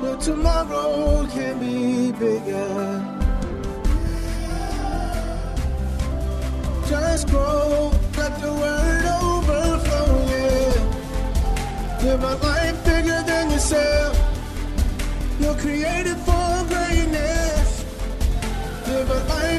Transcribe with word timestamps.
But 0.00 0.20
tomorrow 0.20 1.26
can 1.26 1.58
be 1.58 2.12
bigger. 2.12 3.04
Just 6.88 7.28
grow, 7.28 7.90
let 8.16 8.40
the 8.40 8.52
word 8.62 9.04
overflow, 9.22 10.08
yeah. 10.32 12.02
Live 12.02 12.22
a 12.22 12.34
life 12.46 12.84
bigger 12.84 13.22
than 13.26 13.50
yourself. 13.50 14.14
You're 15.40 15.56
created 15.56 16.16
for 16.18 16.64
greatness. 16.72 17.84
Live 18.86 19.10
a 19.10 19.20
life 19.34 19.57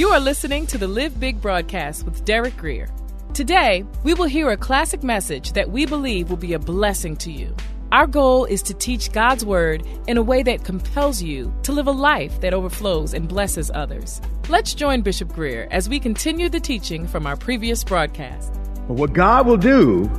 You 0.00 0.08
are 0.08 0.18
listening 0.18 0.66
to 0.68 0.78
the 0.78 0.88
Live 0.88 1.20
Big 1.20 1.42
broadcast 1.42 2.06
with 2.06 2.24
Derek 2.24 2.56
Grier. 2.56 2.88
Today, 3.34 3.84
we 4.02 4.14
will 4.14 4.24
hear 4.24 4.48
a 4.48 4.56
classic 4.56 5.02
message 5.02 5.52
that 5.52 5.70
we 5.70 5.84
believe 5.84 6.30
will 6.30 6.38
be 6.38 6.54
a 6.54 6.58
blessing 6.58 7.16
to 7.18 7.30
you. 7.30 7.54
Our 7.92 8.06
goal 8.06 8.46
is 8.46 8.62
to 8.62 8.72
teach 8.72 9.12
God's 9.12 9.44
Word 9.44 9.86
in 10.06 10.16
a 10.16 10.22
way 10.22 10.42
that 10.42 10.64
compels 10.64 11.22
you 11.22 11.52
to 11.64 11.72
live 11.72 11.86
a 11.86 11.90
life 11.90 12.40
that 12.40 12.54
overflows 12.54 13.12
and 13.12 13.28
blesses 13.28 13.70
others. 13.74 14.22
Let's 14.48 14.72
join 14.72 15.02
Bishop 15.02 15.34
Grier 15.34 15.68
as 15.70 15.86
we 15.86 16.00
continue 16.00 16.48
the 16.48 16.60
teaching 16.60 17.06
from 17.06 17.26
our 17.26 17.36
previous 17.36 17.84
broadcast. 17.84 18.54
But 18.88 18.94
what 18.94 19.12
God 19.12 19.46
will 19.46 19.58
do 19.58 20.10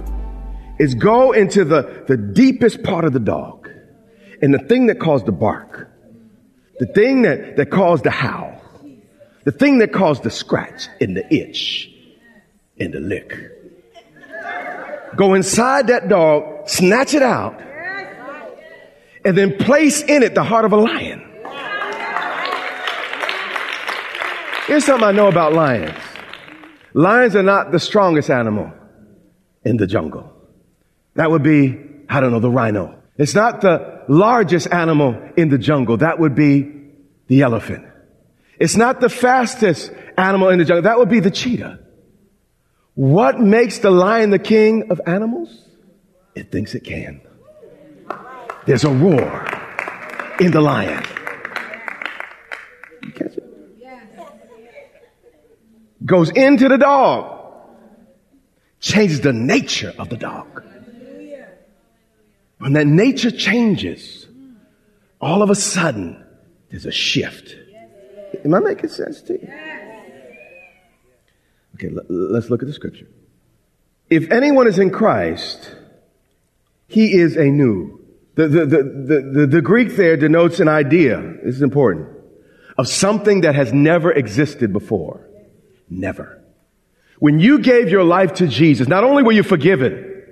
is 0.77 0.93
go 0.93 1.31
into 1.31 1.65
the, 1.65 2.05
the 2.07 2.17
deepest 2.17 2.83
part 2.83 3.03
of 3.03 3.13
the 3.13 3.19
dog 3.19 3.67
and 4.43 4.53
the 4.53 4.59
thing 4.59 4.85
that 4.85 4.99
caused 4.99 5.25
the 5.25 5.31
bark, 5.31 5.89
the 6.77 6.85
thing 6.85 7.23
that, 7.23 7.55
that 7.55 7.71
caused 7.71 8.03
the 8.03 8.11
howl, 8.11 8.50
the 9.43 9.51
thing 9.51 9.79
that 9.79 9.91
caused 9.91 10.23
the 10.23 10.29
scratch 10.29 10.87
and 10.99 11.15
the 11.15 11.33
itch 11.33 11.89
and 12.79 12.93
the 12.93 12.99
lick. 12.99 13.37
Go 15.15 15.33
inside 15.33 15.87
that 15.87 16.07
dog, 16.07 16.69
snatch 16.69 17.13
it 17.13 17.21
out, 17.21 17.61
and 19.25 19.37
then 19.37 19.57
place 19.57 20.01
in 20.01 20.23
it 20.23 20.35
the 20.35 20.43
heart 20.43 20.65
of 20.65 20.71
a 20.71 20.77
lion. 20.77 21.27
Here's 24.67 24.85
something 24.85 25.07
I 25.07 25.11
know 25.11 25.27
about 25.27 25.53
lions. 25.53 25.97
Lions 26.93 27.35
are 27.35 27.43
not 27.43 27.71
the 27.71 27.79
strongest 27.79 28.29
animal 28.29 28.71
in 29.63 29.77
the 29.77 29.87
jungle. 29.87 30.31
That 31.15 31.29
would 31.29 31.43
be, 31.43 31.77
I 32.07 32.21
don't 32.21 32.31
know, 32.31 32.39
the 32.39 32.49
rhino. 32.49 32.97
It's 33.17 33.35
not 33.35 33.61
the 33.61 34.03
largest 34.07 34.71
animal 34.71 35.31
in 35.35 35.49
the 35.49 35.57
jungle. 35.57 35.97
That 35.97 36.19
would 36.19 36.35
be 36.35 36.71
the 37.27 37.41
elephant. 37.41 37.85
It's 38.61 38.75
not 38.75 39.01
the 39.01 39.09
fastest 39.09 39.91
animal 40.19 40.49
in 40.49 40.59
the 40.59 40.65
jungle. 40.65 40.83
That 40.83 40.99
would 40.99 41.09
be 41.09 41.19
the 41.19 41.31
cheetah. 41.31 41.79
What 42.93 43.39
makes 43.39 43.79
the 43.79 43.89
lion 43.89 44.29
the 44.29 44.37
king 44.37 44.91
of 44.91 45.01
animals? 45.07 45.67
It 46.35 46.51
thinks 46.51 46.75
it 46.75 46.81
can. 46.81 47.21
There's 48.67 48.83
a 48.83 48.91
roar 48.91 49.47
in 50.39 50.51
the 50.51 50.61
lion. 50.61 51.03
You 53.01 53.11
catch 53.13 53.37
it? 53.37 53.47
Goes 56.05 56.29
into 56.29 56.69
the 56.69 56.77
dog. 56.77 57.41
Changes 58.79 59.21
the 59.21 59.33
nature 59.33 59.91
of 59.97 60.09
the 60.09 60.17
dog. 60.17 60.63
When 62.59 62.73
that 62.73 62.85
nature 62.85 63.31
changes, 63.31 64.27
all 65.19 65.41
of 65.41 65.49
a 65.49 65.55
sudden, 65.55 66.23
there's 66.69 66.85
a 66.85 66.91
shift. 66.91 67.55
Am 68.43 68.53
I 68.53 68.59
making 68.59 68.89
sense 68.89 69.21
to 69.23 69.33
you? 69.33 69.53
Okay, 71.75 71.89
let's 72.09 72.49
look 72.49 72.61
at 72.61 72.67
the 72.67 72.73
scripture. 72.73 73.07
If 74.09 74.29
anyone 74.31 74.67
is 74.67 74.77
in 74.77 74.89
Christ, 74.89 75.73
he 76.87 77.13
is 77.13 77.37
a 77.37 77.45
new. 77.45 77.99
The, 78.35 78.47
the, 78.47 78.65
the, 78.65 78.83
the, 79.33 79.47
the 79.47 79.61
Greek 79.61 79.95
there 79.95 80.17
denotes 80.17 80.59
an 80.59 80.67
idea, 80.67 81.21
this 81.43 81.55
is 81.55 81.61
important, 81.61 82.09
of 82.77 82.87
something 82.87 83.41
that 83.41 83.55
has 83.55 83.71
never 83.73 84.11
existed 84.11 84.73
before. 84.73 85.27
Never. 85.89 86.41
When 87.19 87.39
you 87.39 87.59
gave 87.59 87.89
your 87.89 88.03
life 88.03 88.35
to 88.35 88.47
Jesus, 88.47 88.87
not 88.87 89.03
only 89.03 89.23
were 89.23 89.31
you 89.31 89.43
forgiven, 89.43 90.23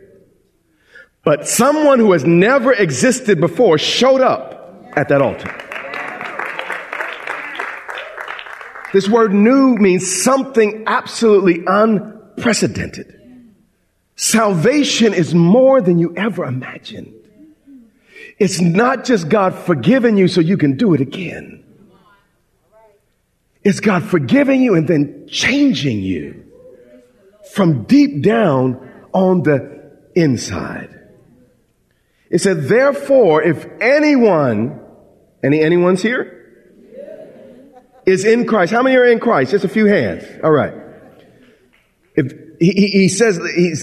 but 1.24 1.48
someone 1.48 2.00
who 2.00 2.14
has 2.14 2.26
never 2.26 2.74
existed 2.74 3.40
before 3.40 3.78
showed 3.78 4.22
up 4.22 4.92
at 4.96 5.10
that 5.10 5.22
altar. 5.22 5.69
This 8.92 9.08
word 9.08 9.34
new 9.34 9.76
means 9.76 10.22
something 10.24 10.84
absolutely 10.88 11.64
unprecedented. 11.66 13.16
Salvation 14.16 15.14
is 15.14 15.34
more 15.34 15.80
than 15.80 16.00
you 16.00 16.14
ever 16.16 16.44
imagined. 16.44 17.14
It's 18.38 18.60
not 18.60 19.06
just 19.06 19.30
God 19.30 19.54
forgiving 19.54 20.18
you 20.18 20.28
so 20.28 20.42
you 20.42 20.58
can 20.58 20.76
do 20.78 20.94
it 20.94 21.02
again. 21.02 21.64
It's 23.64 23.80
God 23.80 24.04
forgiving 24.04 24.62
you 24.62 24.76
and 24.76 24.88
then 24.88 25.28
changing 25.28 26.00
you 26.00 26.46
from 27.54 27.84
deep 27.84 28.24
down 28.24 28.90
on 29.14 29.44
the 29.44 29.92
inside. 30.16 30.96
It 32.30 32.40
said, 32.40 32.64
therefore, 32.64 33.44
if 33.44 33.66
anyone, 33.82 34.80
any 35.44 35.62
anyone's 35.62 36.02
here? 36.02 36.39
Is 38.10 38.26
in 38.26 38.48
Christ. 38.48 38.72
How 38.72 38.82
many 38.82 38.96
are 38.96 39.06
in 39.06 39.20
Christ? 39.20 39.52
Just 39.52 39.66
a 39.66 39.70
few 39.70 39.86
hands. 39.86 40.24
All 40.44 40.52
right. 40.52 40.74
If 42.16 42.34
he, 42.60 42.88
he, 42.88 43.08
says, 43.08 43.40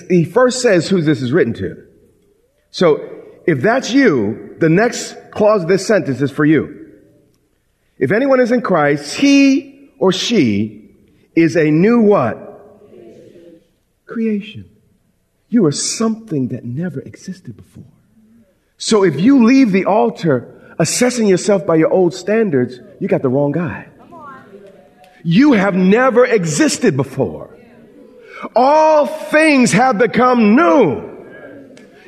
he 0.08 0.24
first 0.24 0.60
says 0.60 0.88
who 0.88 1.00
this 1.00 1.22
is 1.22 1.32
written 1.32 1.54
to. 1.54 1.86
So 2.70 3.22
if 3.46 3.62
that's 3.62 3.92
you, 3.92 4.56
the 4.58 4.68
next 4.68 5.16
clause 5.30 5.62
of 5.62 5.68
this 5.68 5.86
sentence 5.86 6.20
is 6.20 6.32
for 6.32 6.44
you. 6.44 6.92
If 7.98 8.10
anyone 8.10 8.40
is 8.40 8.50
in 8.50 8.62
Christ, 8.62 9.14
he 9.16 9.90
or 9.98 10.12
she 10.12 10.90
is 11.36 11.56
a 11.56 11.70
new 11.70 12.00
what? 12.00 12.42
Creation. 14.06 14.68
You 15.48 15.66
are 15.66 15.72
something 15.72 16.48
that 16.48 16.64
never 16.64 17.00
existed 17.00 17.56
before. 17.56 17.84
So 18.76 19.04
if 19.04 19.20
you 19.20 19.44
leave 19.44 19.70
the 19.70 19.84
altar 19.84 20.74
assessing 20.80 21.28
yourself 21.28 21.64
by 21.64 21.76
your 21.76 21.92
old 21.92 22.12
standards, 22.12 22.80
you 23.00 23.06
got 23.06 23.22
the 23.22 23.28
wrong 23.28 23.52
guy. 23.52 23.88
You 25.26 25.54
have 25.54 25.74
never 25.74 26.24
existed 26.24 26.96
before. 26.96 27.58
All 28.54 29.06
things 29.06 29.72
have 29.72 29.98
become 29.98 30.54
new. 30.54 31.16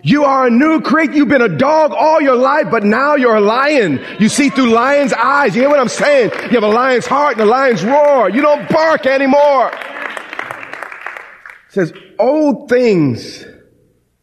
You 0.04 0.22
are 0.22 0.46
a 0.46 0.50
new 0.50 0.80
creature. 0.80 1.14
You've 1.14 1.28
been 1.28 1.42
a 1.42 1.48
dog 1.48 1.90
all 1.90 2.20
your 2.20 2.36
life, 2.36 2.66
but 2.70 2.84
now 2.84 3.16
you're 3.16 3.34
a 3.34 3.40
lion. 3.40 4.00
You 4.20 4.28
see 4.28 4.50
through 4.50 4.70
lion's 4.70 5.12
eyes. 5.12 5.56
You 5.56 5.62
hear 5.62 5.69
what 5.69 5.81
I'm 5.81 5.88
saying? 5.88 6.31
You 6.44 6.50
have 6.50 6.62
a 6.62 6.69
lion's 6.69 7.06
heart 7.06 7.32
and 7.32 7.40
a 7.40 7.44
lion's 7.44 7.82
roar. 7.82 8.31
You 8.31 8.40
don't 8.40 8.69
bark 8.69 9.04
anymore. 9.04 9.72
It 9.72 11.70
says, 11.70 11.93
old 12.20 12.69
things 12.69 13.44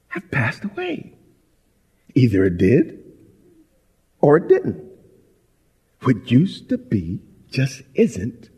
have 0.08 0.31
passed 0.31 0.64
away. 0.64 1.18
Either 2.14 2.46
it 2.46 2.58
did 2.58 3.04
or 4.22 4.38
it 4.38 4.48
didn't. 4.48 4.90
What 6.04 6.31
used 6.31 6.70
to 6.70 6.78
be 6.78 7.20
just 7.52 7.81
isn't, 7.94 8.52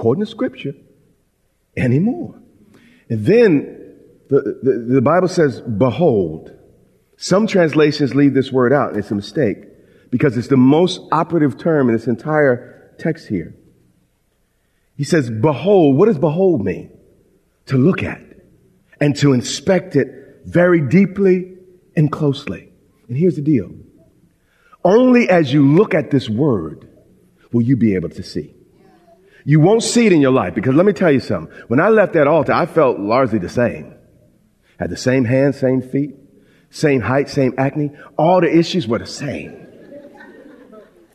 according 0.00 0.24
to 0.24 0.30
scripture, 0.30 0.72
anymore. 1.76 2.34
And 3.10 3.26
then 3.26 3.98
the, 4.30 4.58
the, 4.62 4.94
the, 4.94 5.02
Bible 5.02 5.28
says, 5.28 5.60
behold. 5.60 6.56
Some 7.18 7.46
translations 7.46 8.14
leave 8.14 8.32
this 8.32 8.50
word 8.50 8.72
out, 8.72 8.88
and 8.88 8.98
it's 8.98 9.10
a 9.10 9.14
mistake 9.14 9.58
because 10.10 10.38
it's 10.38 10.48
the 10.48 10.56
most 10.56 11.02
operative 11.12 11.58
term 11.58 11.90
in 11.90 11.94
this 11.94 12.06
entire 12.06 12.94
text 12.98 13.28
here. 13.28 13.54
He 14.96 15.04
says, 15.04 15.28
behold. 15.28 15.98
What 15.98 16.06
does 16.06 16.16
behold 16.16 16.64
mean? 16.64 16.98
To 17.66 17.76
look 17.76 18.02
at 18.02 18.22
and 19.02 19.14
to 19.16 19.34
inspect 19.34 19.96
it 19.96 20.08
very 20.46 20.80
deeply 20.80 21.58
and 21.94 22.10
closely. 22.10 22.72
And 23.06 23.18
here's 23.18 23.36
the 23.36 23.42
deal. 23.42 23.70
Only 24.82 25.28
as 25.28 25.52
you 25.52 25.74
look 25.74 25.92
at 25.92 26.10
this 26.10 26.30
word 26.30 26.88
will 27.52 27.60
you 27.60 27.76
be 27.76 27.96
able 27.96 28.08
to 28.08 28.22
see. 28.22 28.54
You 29.44 29.60
won't 29.60 29.82
see 29.82 30.06
it 30.06 30.12
in 30.12 30.20
your 30.20 30.32
life 30.32 30.54
because 30.54 30.74
let 30.74 30.86
me 30.86 30.92
tell 30.92 31.10
you 31.10 31.20
something. 31.20 31.54
When 31.68 31.80
I 31.80 31.88
left 31.88 32.12
that 32.14 32.26
altar, 32.26 32.52
I 32.52 32.66
felt 32.66 32.98
largely 32.98 33.38
the 33.38 33.48
same. 33.48 33.94
Had 34.78 34.90
the 34.90 34.96
same 34.96 35.24
hands, 35.24 35.58
same 35.58 35.82
feet, 35.82 36.14
same 36.70 37.00
height, 37.00 37.28
same 37.28 37.54
acne. 37.58 37.90
All 38.16 38.40
the 38.40 38.54
issues 38.54 38.86
were 38.88 38.98
the 38.98 39.06
same. 39.06 39.66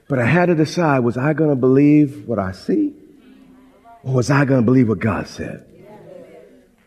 But 0.08 0.20
I 0.20 0.26
had 0.26 0.48
to 0.48 0.56
decide, 0.56 1.00
was 1.00 1.18
I 1.18 1.34
going 1.34 1.50
to 1.50 1.56
believe 1.56 2.28
what 2.28 2.38
I 2.38 2.52
see? 2.52 2.94
Or 4.04 4.14
was 4.14 4.30
I 4.30 4.46
going 4.46 4.62
to 4.62 4.66
believe 4.66 4.88
what 4.88 5.00
God 5.00 5.28
said? 5.28 5.66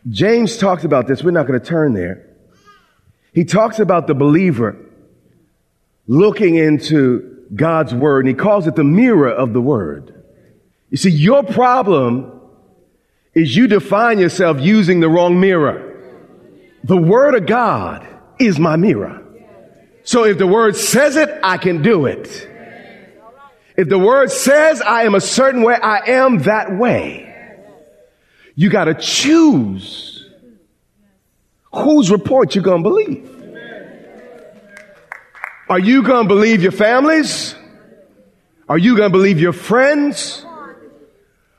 James 0.09 0.57
talks 0.57 0.85
about 0.85 1.07
this. 1.09 1.23
We're 1.23 1.33
not 1.33 1.47
going 1.47 1.59
to 1.59 1.67
turn 1.67 1.95
there. 1.95 2.27
He 3.33 3.45
talks 3.45 3.81
about 3.81 4.07
the 4.07 4.15
believer 4.15 4.77
looking 6.07 6.55
into 6.55 7.45
God's 7.55 7.95
word 7.95 8.21
and 8.21 8.29
he 8.29 8.35
calls 8.35 8.67
it 8.67 8.77
the 8.77 8.85
mirror 8.85 9.31
of 9.31 9.53
the 9.53 9.61
word. 9.61 10.18
You 10.91 10.97
see, 10.97 11.11
your 11.11 11.43
problem 11.43 12.41
is 13.35 13.55
you 13.55 13.69
define 13.69 14.19
yourself 14.19 14.61
using 14.61 15.01
the 15.01 15.09
wrong 15.09 15.39
mirror. 15.39 15.85
The 16.85 16.97
word 16.97 17.35
of 17.35 17.47
God 17.47 18.07
is 18.39 18.59
my 18.59 18.77
mirror. 18.77 19.23
So 20.05 20.25
if 20.25 20.39
the 20.39 20.47
word 20.47 20.77
says 20.77 21.17
it, 21.17 21.29
I 21.43 21.59
can 21.59 21.83
do 21.83 22.07
it. 22.07 22.49
If 23.77 23.89
the 23.89 23.99
word 23.99 24.31
says 24.31 24.81
I 24.81 25.03
am 25.03 25.15
a 25.15 25.21
certain 25.21 25.63
way, 25.63 25.75
I 25.75 26.11
am 26.11 26.39
that 26.41 26.77
way. 26.77 27.27
You 28.55 28.71
got 28.71 28.87
to 28.87 28.95
choose 28.95 30.29
whose 31.73 32.11
report 32.11 32.55
you're 32.55 32.65
going 32.65 32.83
to 32.83 32.89
believe. 32.89 33.35
Are 35.69 35.79
you 35.79 36.03
going 36.03 36.25
to 36.25 36.29
believe 36.29 36.63
your 36.63 36.73
families? 36.73 37.55
Are 38.69 38.79
you 38.79 38.97
going 38.97 39.13
to 39.13 39.17
believe 39.17 39.39
your 39.39 39.53
friends? 39.53 40.45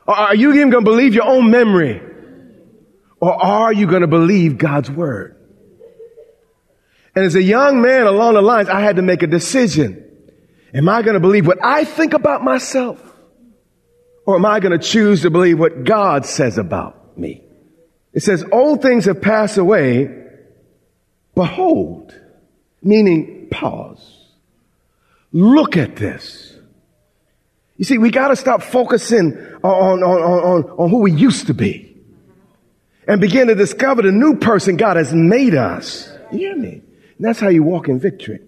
Are 0.09 0.35
you 0.35 0.53
even 0.53 0.71
going 0.71 0.83
to 0.83 0.89
believe 0.89 1.13
your 1.13 1.25
own 1.25 1.51
memory? 1.51 2.01
Or 3.19 3.33
are 3.33 3.71
you 3.71 3.85
going 3.85 4.01
to 4.01 4.07
believe 4.07 4.57
God's 4.57 4.89
word? 4.89 5.35
And 7.15 7.25
as 7.25 7.35
a 7.35 7.43
young 7.43 7.81
man 7.81 8.07
along 8.07 8.33
the 8.33 8.41
lines, 8.41 8.69
I 8.69 8.81
had 8.81 8.95
to 8.95 9.01
make 9.03 9.21
a 9.21 9.27
decision. 9.27 10.05
Am 10.73 10.89
I 10.89 11.03
going 11.03 11.13
to 11.13 11.19
believe 11.19 11.45
what 11.45 11.59
I 11.63 11.83
think 11.83 12.13
about 12.13 12.43
myself? 12.43 12.99
Or 14.25 14.35
am 14.35 14.45
I 14.45 14.59
going 14.59 14.71
to 14.71 14.83
choose 14.83 15.21
to 15.21 15.29
believe 15.29 15.59
what 15.59 15.83
God 15.83 16.25
says 16.25 16.57
about 16.57 17.17
me? 17.17 17.43
It 18.11 18.23
says, 18.23 18.43
old 18.51 18.81
things 18.81 19.05
have 19.05 19.21
passed 19.21 19.57
away. 19.57 20.09
Behold, 21.35 22.15
meaning 22.81 23.47
pause. 23.51 24.27
Look 25.31 25.77
at 25.77 25.95
this. 25.95 26.48
You 27.79 27.85
see, 27.85 27.97
we 27.97 28.11
gotta 28.11 28.35
stop 28.35 28.61
focusing 28.61 29.37
on, 29.63 30.03
on, 30.03 30.21
on, 30.21 30.63
on, 30.65 30.89
who 30.89 30.99
we 30.99 31.13
used 31.13 31.47
to 31.47 31.53
be 31.53 31.95
and 33.07 33.21
begin 33.21 33.47
to 33.47 33.55
discover 33.55 34.01
the 34.01 34.11
new 34.11 34.35
person 34.35 34.75
God 34.75 34.97
has 34.97 35.13
made 35.13 35.55
us. 35.55 36.11
You 36.29 36.39
hear 36.39 36.57
me? 36.57 36.71
And 36.73 37.25
that's 37.25 37.39
how 37.39 37.47
you 37.47 37.63
walk 37.63 37.87
in 37.87 37.97
victory. 37.97 38.41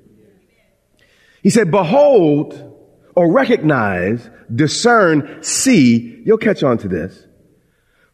He 1.41 1.49
said, 1.49 1.71
behold 1.71 2.77
or 3.15 3.31
recognize, 3.31 4.29
discern, 4.53 5.41
see, 5.41 6.21
you'll 6.25 6.37
catch 6.37 6.61
on 6.61 6.77
to 6.79 6.89
this. 6.89 7.25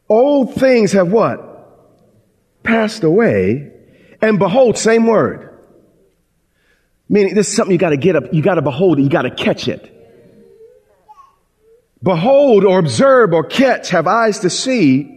Old 0.07 0.53
things 0.53 0.91
have 0.91 1.11
what? 1.11 2.61
Passed 2.61 3.03
away. 3.03 3.71
And 4.21 4.37
behold, 4.37 4.77
same 4.77 5.07
word. 5.07 5.49
Meaning 7.09 7.33
this 7.33 7.49
is 7.49 7.55
something 7.55 7.71
you 7.71 7.79
gotta 7.79 7.97
get 7.97 8.15
up, 8.15 8.31
you 8.31 8.43
gotta 8.43 8.61
behold 8.61 8.99
it, 8.99 9.01
you 9.01 9.09
gotta 9.09 9.31
catch 9.31 9.67
it. 9.67 9.95
Behold 12.01 12.63
or 12.63 12.79
observe 12.79 13.33
or 13.33 13.43
catch, 13.43 13.89
have 13.89 14.07
eyes 14.07 14.39
to 14.39 14.49
see 14.49 15.13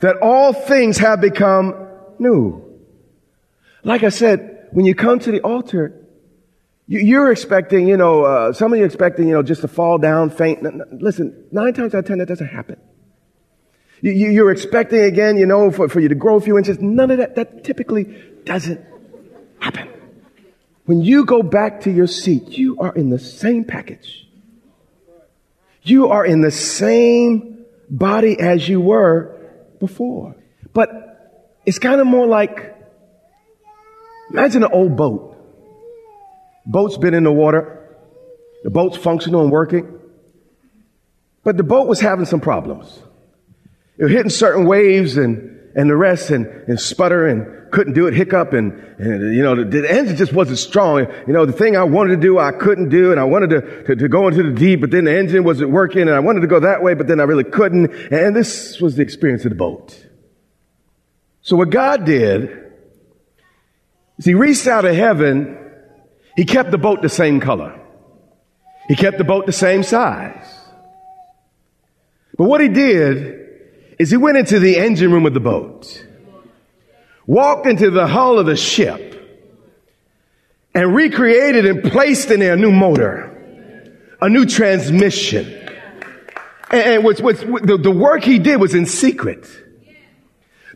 that 0.00 0.16
all 0.22 0.52
things 0.52 0.98
have 0.98 1.20
become 1.20 1.88
new. 2.18 2.78
Like 3.82 4.02
I 4.02 4.10
said, 4.10 4.68
when 4.72 4.84
you 4.84 4.94
come 4.94 5.18
to 5.20 5.30
the 5.30 5.40
altar, 5.40 5.96
you're 6.86 7.30
expecting, 7.30 7.86
you 7.86 7.96
know, 7.96 8.24
uh, 8.24 8.52
some 8.52 8.72
of 8.72 8.78
you 8.78 8.84
expecting, 8.84 9.28
you 9.28 9.34
know, 9.34 9.42
just 9.42 9.60
to 9.60 9.68
fall 9.68 9.96
down, 9.98 10.30
faint. 10.30 10.62
Listen, 11.00 11.46
nine 11.50 11.72
times 11.72 11.94
out 11.94 11.98
of 12.00 12.06
ten, 12.06 12.18
that 12.18 12.26
doesn't 12.26 12.48
happen. 12.48 12.76
You're 14.02 14.50
expecting 14.50 15.00
again, 15.00 15.36
you 15.36 15.46
know, 15.46 15.70
for, 15.70 15.88
for 15.88 16.00
you 16.00 16.08
to 16.08 16.14
grow 16.14 16.36
a 16.36 16.40
few 16.40 16.58
inches. 16.58 16.80
None 16.80 17.10
of 17.10 17.18
that, 17.18 17.36
that 17.36 17.64
typically 17.64 18.04
doesn't 18.44 18.84
happen. 19.60 19.88
When 20.86 21.00
you 21.02 21.24
go 21.24 21.42
back 21.42 21.82
to 21.82 21.90
your 21.90 22.06
seat, 22.06 22.48
you 22.48 22.78
are 22.80 22.94
in 22.94 23.10
the 23.10 23.18
same 23.18 23.64
package. 23.64 24.26
You 25.82 26.08
are 26.08 26.24
in 26.24 26.40
the 26.40 26.50
same 26.50 27.64
body 27.88 28.38
as 28.38 28.68
you 28.68 28.80
were 28.80 29.36
before. 29.78 30.36
But 30.72 31.58
it's 31.66 31.78
kind 31.78 32.00
of 32.00 32.06
more 32.06 32.26
like, 32.26 32.76
imagine 34.30 34.62
an 34.62 34.70
old 34.72 34.96
boat. 34.96 35.36
Boat's 36.66 36.98
been 36.98 37.14
in 37.14 37.24
the 37.24 37.32
water. 37.32 37.96
The 38.62 38.70
boat's 38.70 38.96
functional 38.96 39.42
and 39.42 39.50
working. 39.50 39.98
But 41.42 41.56
the 41.56 41.62
boat 41.62 41.88
was 41.88 42.00
having 42.00 42.26
some 42.26 42.40
problems. 42.40 43.02
It 43.96 44.04
was 44.04 44.12
hitting 44.12 44.30
certain 44.30 44.66
waves 44.66 45.16
and, 45.16 45.59
and 45.74 45.88
the 45.88 45.96
rest 45.96 46.30
and, 46.30 46.46
and 46.46 46.80
sputter 46.80 47.26
and 47.26 47.70
couldn't 47.70 47.92
do 47.92 48.06
it, 48.06 48.14
hiccup 48.14 48.52
and, 48.52 48.72
and 48.98 49.34
you 49.34 49.42
know, 49.42 49.54
the, 49.54 49.64
the, 49.64 49.90
engine 49.90 50.16
just 50.16 50.32
wasn't 50.32 50.58
strong. 50.58 51.06
You 51.26 51.32
know, 51.32 51.46
the 51.46 51.52
thing 51.52 51.76
I 51.76 51.84
wanted 51.84 52.16
to 52.16 52.20
do, 52.20 52.38
I 52.38 52.50
couldn't 52.50 52.88
do 52.88 53.12
and 53.12 53.20
I 53.20 53.24
wanted 53.24 53.50
to, 53.50 53.84
to, 53.84 53.96
to, 53.96 54.08
go 54.08 54.26
into 54.26 54.42
the 54.42 54.52
deep, 54.52 54.80
but 54.80 54.90
then 54.90 55.04
the 55.04 55.16
engine 55.16 55.44
wasn't 55.44 55.70
working 55.70 56.02
and 56.02 56.10
I 56.10 56.20
wanted 56.20 56.40
to 56.40 56.48
go 56.48 56.60
that 56.60 56.82
way, 56.82 56.94
but 56.94 57.06
then 57.06 57.20
I 57.20 57.24
really 57.24 57.44
couldn't. 57.44 57.92
And 58.12 58.34
this 58.34 58.80
was 58.80 58.96
the 58.96 59.02
experience 59.02 59.44
of 59.44 59.50
the 59.50 59.56
boat. 59.56 60.04
So 61.42 61.56
what 61.56 61.70
God 61.70 62.04
did 62.04 62.50
is 64.18 64.24
he 64.24 64.34
reached 64.34 64.66
out 64.66 64.84
of 64.84 64.94
heaven 64.94 65.58
he 66.36 66.44
kept 66.44 66.70
the 66.70 66.78
boat 66.78 67.02
the 67.02 67.08
same 67.08 67.40
color. 67.40 67.78
He 68.88 68.96
kept 68.96 69.18
the 69.18 69.24
boat 69.24 69.46
the 69.46 69.52
same 69.52 69.82
size. 69.82 70.46
But 72.36 72.44
what 72.44 72.60
he 72.60 72.68
did 72.68 73.39
is 74.00 74.10
he 74.10 74.16
went 74.16 74.38
into 74.38 74.58
the 74.58 74.78
engine 74.78 75.12
room 75.12 75.26
of 75.26 75.34
the 75.34 75.40
boat, 75.40 76.06
walked 77.26 77.66
into 77.66 77.90
the 77.90 78.06
hull 78.06 78.38
of 78.38 78.46
the 78.46 78.56
ship, 78.56 79.06
and 80.72 80.94
recreated 80.94 81.66
and 81.66 81.82
placed 81.82 82.30
in 82.30 82.40
there 82.40 82.54
a 82.54 82.56
new 82.56 82.72
motor, 82.72 83.26
a 84.22 84.30
new 84.30 84.46
transmission. 84.46 85.44
And 86.70 87.04
what's, 87.04 87.20
what's, 87.20 87.40
the, 87.40 87.78
the 87.78 87.90
work 87.90 88.24
he 88.24 88.38
did 88.38 88.58
was 88.58 88.74
in 88.74 88.86
secret. 88.86 89.46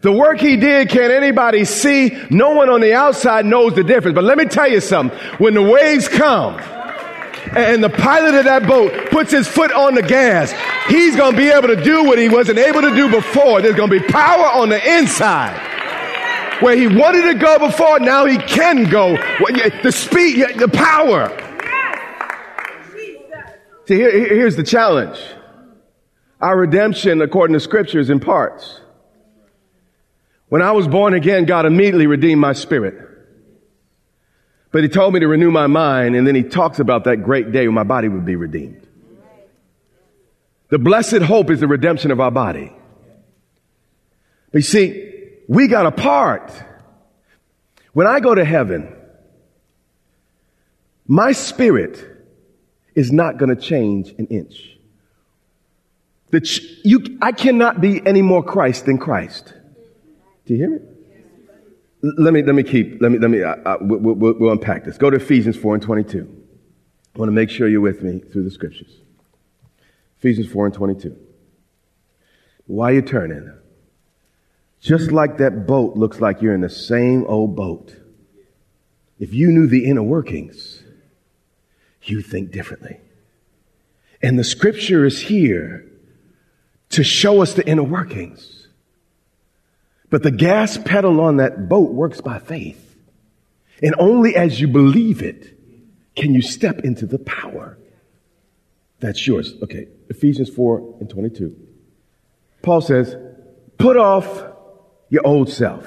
The 0.03 0.13
work 0.13 0.39
he 0.39 0.59
did, 0.59 0.91
can 0.91 1.11
anybody 1.11 1.65
see? 1.65 2.11
No 2.29 2.51
one 2.51 2.69
on 2.69 2.83
the 2.83 2.93
outside 2.93 3.47
knows 3.47 3.75
the 3.75 3.85
difference. 3.85 4.15
But 4.15 4.25
let 4.25 4.37
me 4.37 4.45
tell 4.45 4.71
you 4.71 4.83
something. 4.83 5.19
When 5.39 5.55
the 5.55 5.63
waves 5.63 6.09
come, 6.09 6.61
and 7.57 7.83
the 7.83 7.91
pilot 7.91 8.35
of 8.35 8.45
that 8.45 8.67
boat 8.67 9.11
puts 9.11 9.31
his 9.31 9.47
foot 9.47 9.73
on 9.73 9.95
the 9.95 10.03
gas, 10.03 10.53
he's 10.89 11.17
going 11.17 11.33
to 11.33 11.37
be 11.37 11.49
able 11.49 11.69
to 11.69 11.83
do 11.83 12.05
what 12.05 12.19
he 12.19 12.29
wasn't 12.29 12.59
able 12.59 12.83
to 12.83 12.95
do 12.95 13.11
before. 13.11 13.63
There's 13.63 13.77
going 13.77 13.91
to 13.91 14.01
be 14.01 14.07
power 14.07 14.47
on 14.47 14.69
the 14.69 14.99
inside. 14.99 15.73
Where 16.61 16.77
he 16.77 16.87
wanted 16.87 17.23
to 17.33 17.35
go 17.35 17.59
before, 17.59 17.99
now 18.01 18.27
he 18.27 18.39
can 18.39 18.89
go. 18.89 19.17
The 19.83 19.93
speed, 19.93 20.59
the 20.59 20.69
power. 20.69 21.31
See, 23.87 23.97
here, 23.97 24.11
here's 24.11 24.57
the 24.57 24.63
challenge. 24.63 25.19
Our 26.41 26.57
redemption, 26.57 27.21
according 27.23 27.55
to 27.55 27.61
scripture, 27.61 27.99
is 27.99 28.11
in 28.11 28.21
parts. 28.21 28.81
When 30.49 30.63
I 30.63 30.73
was 30.73 30.87
born 30.87 31.15
again, 31.15 31.45
God 31.45 31.67
immediately 31.67 32.07
redeemed 32.07 32.41
my 32.41 32.53
spirit. 32.53 33.14
But 34.75 34.83
he 34.83 34.89
told 34.89 35.15
me 35.15 35.21
to 35.21 35.29
renew 35.29 35.53
my 35.53 35.69
mind, 35.69 36.17
and 36.17 36.27
then 36.27 36.35
he 36.35 36.43
talks 36.43 36.81
about 36.81 37.05
that 37.05 37.19
great 37.19 37.53
day 37.53 37.69
when 37.69 37.77
my 37.77 37.85
body 37.85 38.09
would 38.09 38.25
be 38.25 38.35
redeemed. 38.35 38.85
The 40.69 40.81
blessed 40.81 41.23
hope 41.23 41.49
is 41.51 41.61
the 41.61 41.69
redemption 41.69 42.11
of 42.11 42.19
our 42.19 42.33
body. 42.33 42.73
But 44.51 44.59
you 44.59 44.63
see, 44.63 45.13
we 45.47 45.69
got 45.69 45.87
a 45.87 45.93
part. 45.93 46.51
When 47.93 48.09
I 48.09 48.19
go 48.19 48.35
to 48.35 48.45
heaven, 48.45 48.93
my 51.07 51.31
spirit 51.31 52.05
is 52.97 53.13
not 53.13 53.39
going 53.39 53.55
to 53.55 53.63
change 53.63 54.13
an 54.19 54.27
inch. 54.27 54.77
The 56.31 56.41
ch- 56.41 56.63
you, 56.83 57.17
I 57.23 57.31
cannot 57.31 57.81
be 57.81 58.05
any 58.05 58.23
more 58.23 58.43
Christ 58.43 58.87
than 58.87 58.99
Christ. 58.99 59.55
Do 60.47 60.55
you 60.55 60.59
hear 60.59 60.71
me? 60.71 60.94
Let 62.05 62.35
me, 62.35 62.43
let 62.43 62.55
me 62.55 62.63
keep, 62.63 63.01
let 63.01 63.11
me, 63.13 63.19
let 63.19 63.31
me, 63.31 63.43
uh, 63.43 63.55
uh, 63.65 63.79
we'll, 63.81 64.15
we'll, 64.15 64.35
we'll 64.35 64.53
unpack 64.53 64.85
this. 64.85 64.99
Go 64.99 65.09
to 65.09 65.17
Ephesians 65.17 65.57
4 65.57 65.77
and 65.77 65.83
22. 65.83 66.29
I 67.15 67.19
want 67.19 67.31
to 67.31 67.33
make 67.33 67.49
sure 67.49 67.67
you're 67.67 67.81
with 67.81 68.03
me 68.03 68.19
through 68.19 68.43
the 68.43 68.51
scriptures. 68.51 69.01
Ephesians 70.19 70.49
4 70.49 70.67
and 70.67 70.75
22. 70.75 71.17
Why 72.67 72.91
you 72.91 73.01
turning? 73.01 73.51
Just 74.83 75.13
like 75.13 75.39
that 75.39 75.67
boat 75.67 75.97
looks 75.97 76.21
like 76.21 76.43
you're 76.43 76.55
in 76.55 76.61
the 76.61 76.69
same 76.69 77.25
old 77.25 77.57
boat. 77.57 77.97
If 79.19 79.33
you 79.33 79.51
knew 79.51 79.67
the 79.67 79.87
inner 79.87 80.03
workings, 80.03 80.83
you 82.03 82.21
think 82.21 82.51
differently. 82.51 83.01
And 84.21 84.39
the 84.39 84.45
scripture 84.45 85.07
is 85.07 85.23
here 85.23 85.91
to 86.91 87.03
show 87.03 87.41
us 87.41 87.55
the 87.55 87.67
inner 87.67 87.83
workings. 87.83 88.64
But 90.15 90.23
the 90.23 90.31
gas 90.31 90.79
pedal 90.79 91.21
on 91.21 91.39
that 91.39 91.69
boat 91.69 91.91
works 91.91 92.21
by 92.21 92.39
faith. 92.39 92.97
And 93.83 93.97
only 93.99 94.37
as 94.37 94.61
you 94.61 94.69
believe 94.69 95.23
it 95.23 95.59
can 96.15 96.33
you 96.33 96.41
step 96.41 96.83
into 96.85 97.05
the 97.05 97.19
power 97.19 97.77
that's 99.01 99.27
yours. 99.27 99.55
Okay, 99.61 99.89
Ephesians 100.09 100.51
4 100.51 100.99
and 101.01 101.11
22. 101.11 101.57
Paul 102.63 102.81
says, 102.81 103.17
put 103.77 103.97
off 103.97 104.45
your 105.09 105.27
old 105.27 105.51
self. 105.51 105.85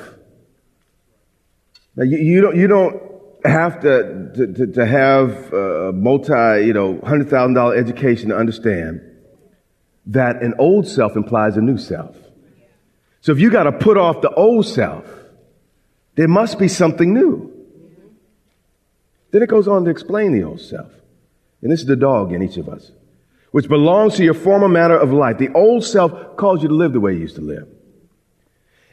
Now, 1.96 2.03
you, 2.03 2.17
you 2.17 2.41
don't, 2.41 2.57
you 2.57 2.67
don't 2.67 3.01
have 3.46 3.79
to, 3.79 4.29
to, 4.36 4.53
to, 4.53 4.67
to 4.74 4.86
have 4.86 5.53
a 5.53 5.93
multi, 5.93 6.65
you 6.65 6.74
know, 6.74 6.96
$100,000 6.96 7.77
education 7.77 8.31
to 8.31 8.36
understand 8.36 9.00
that 10.07 10.43
an 10.43 10.53
old 10.60 10.86
self 10.86 11.15
implies 11.15 11.55
a 11.55 11.62
new 11.62 11.77
self. 11.77 12.17
So 13.27 13.34
if 13.34 13.41
you 13.41 13.50
got 13.50 13.63
to 13.63 13.74
put 13.74 13.98
off 13.98 14.22
the 14.22 14.34
old 14.34 14.65
self, 14.65 15.03
there 16.15 16.29
must 16.29 16.57
be 16.57 16.69
something 16.69 17.13
new. 17.13 17.51
Then 19.31 19.43
it 19.43 19.50
goes 19.50 19.67
on 19.67 19.84
to 19.84 19.91
explain 19.91 20.31
the 20.31 20.43
old 20.43 20.62
self. 20.62 20.89
And 21.62 21.69
this 21.69 21.81
is 21.81 21.88
the 21.88 21.98
dog 21.98 22.31
in 22.31 22.41
each 22.41 22.55
of 22.55 22.69
us, 22.69 22.89
which 23.51 23.67
belongs 23.67 24.15
to 24.15 24.24
your 24.24 24.34
former 24.34 24.69
manner 24.69 24.96
of 24.96 25.12
life. 25.12 25.39
The 25.39 25.51
old 25.51 25.84
self 25.84 26.38
calls 26.38 26.62
you 26.62 26.69
to 26.69 26.74
live 26.74 26.93
the 26.93 27.01
way 27.01 27.15
you 27.15 27.19
used 27.19 27.36
to 27.36 27.41
live 27.41 27.67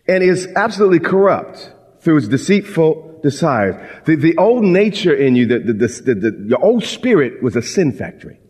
and 0.09 0.21
is 0.21 0.49
absolutely 0.57 0.99
corrupt 0.99 1.73
through 2.01 2.17
its 2.17 2.27
deceitful 2.27 3.21
desires. 3.23 3.77
The, 4.05 4.17
the 4.17 4.37
old 4.37 4.65
nature 4.65 5.15
in 5.15 5.37
you, 5.37 5.47
the, 5.47 5.61
the, 5.61 5.73
the, 5.73 6.15
the, 6.17 6.45
your 6.49 6.61
old 6.61 6.83
spirit 6.83 7.41
was 7.41 7.55
a 7.55 7.63
sin 7.63 7.93
factory. 7.93 8.41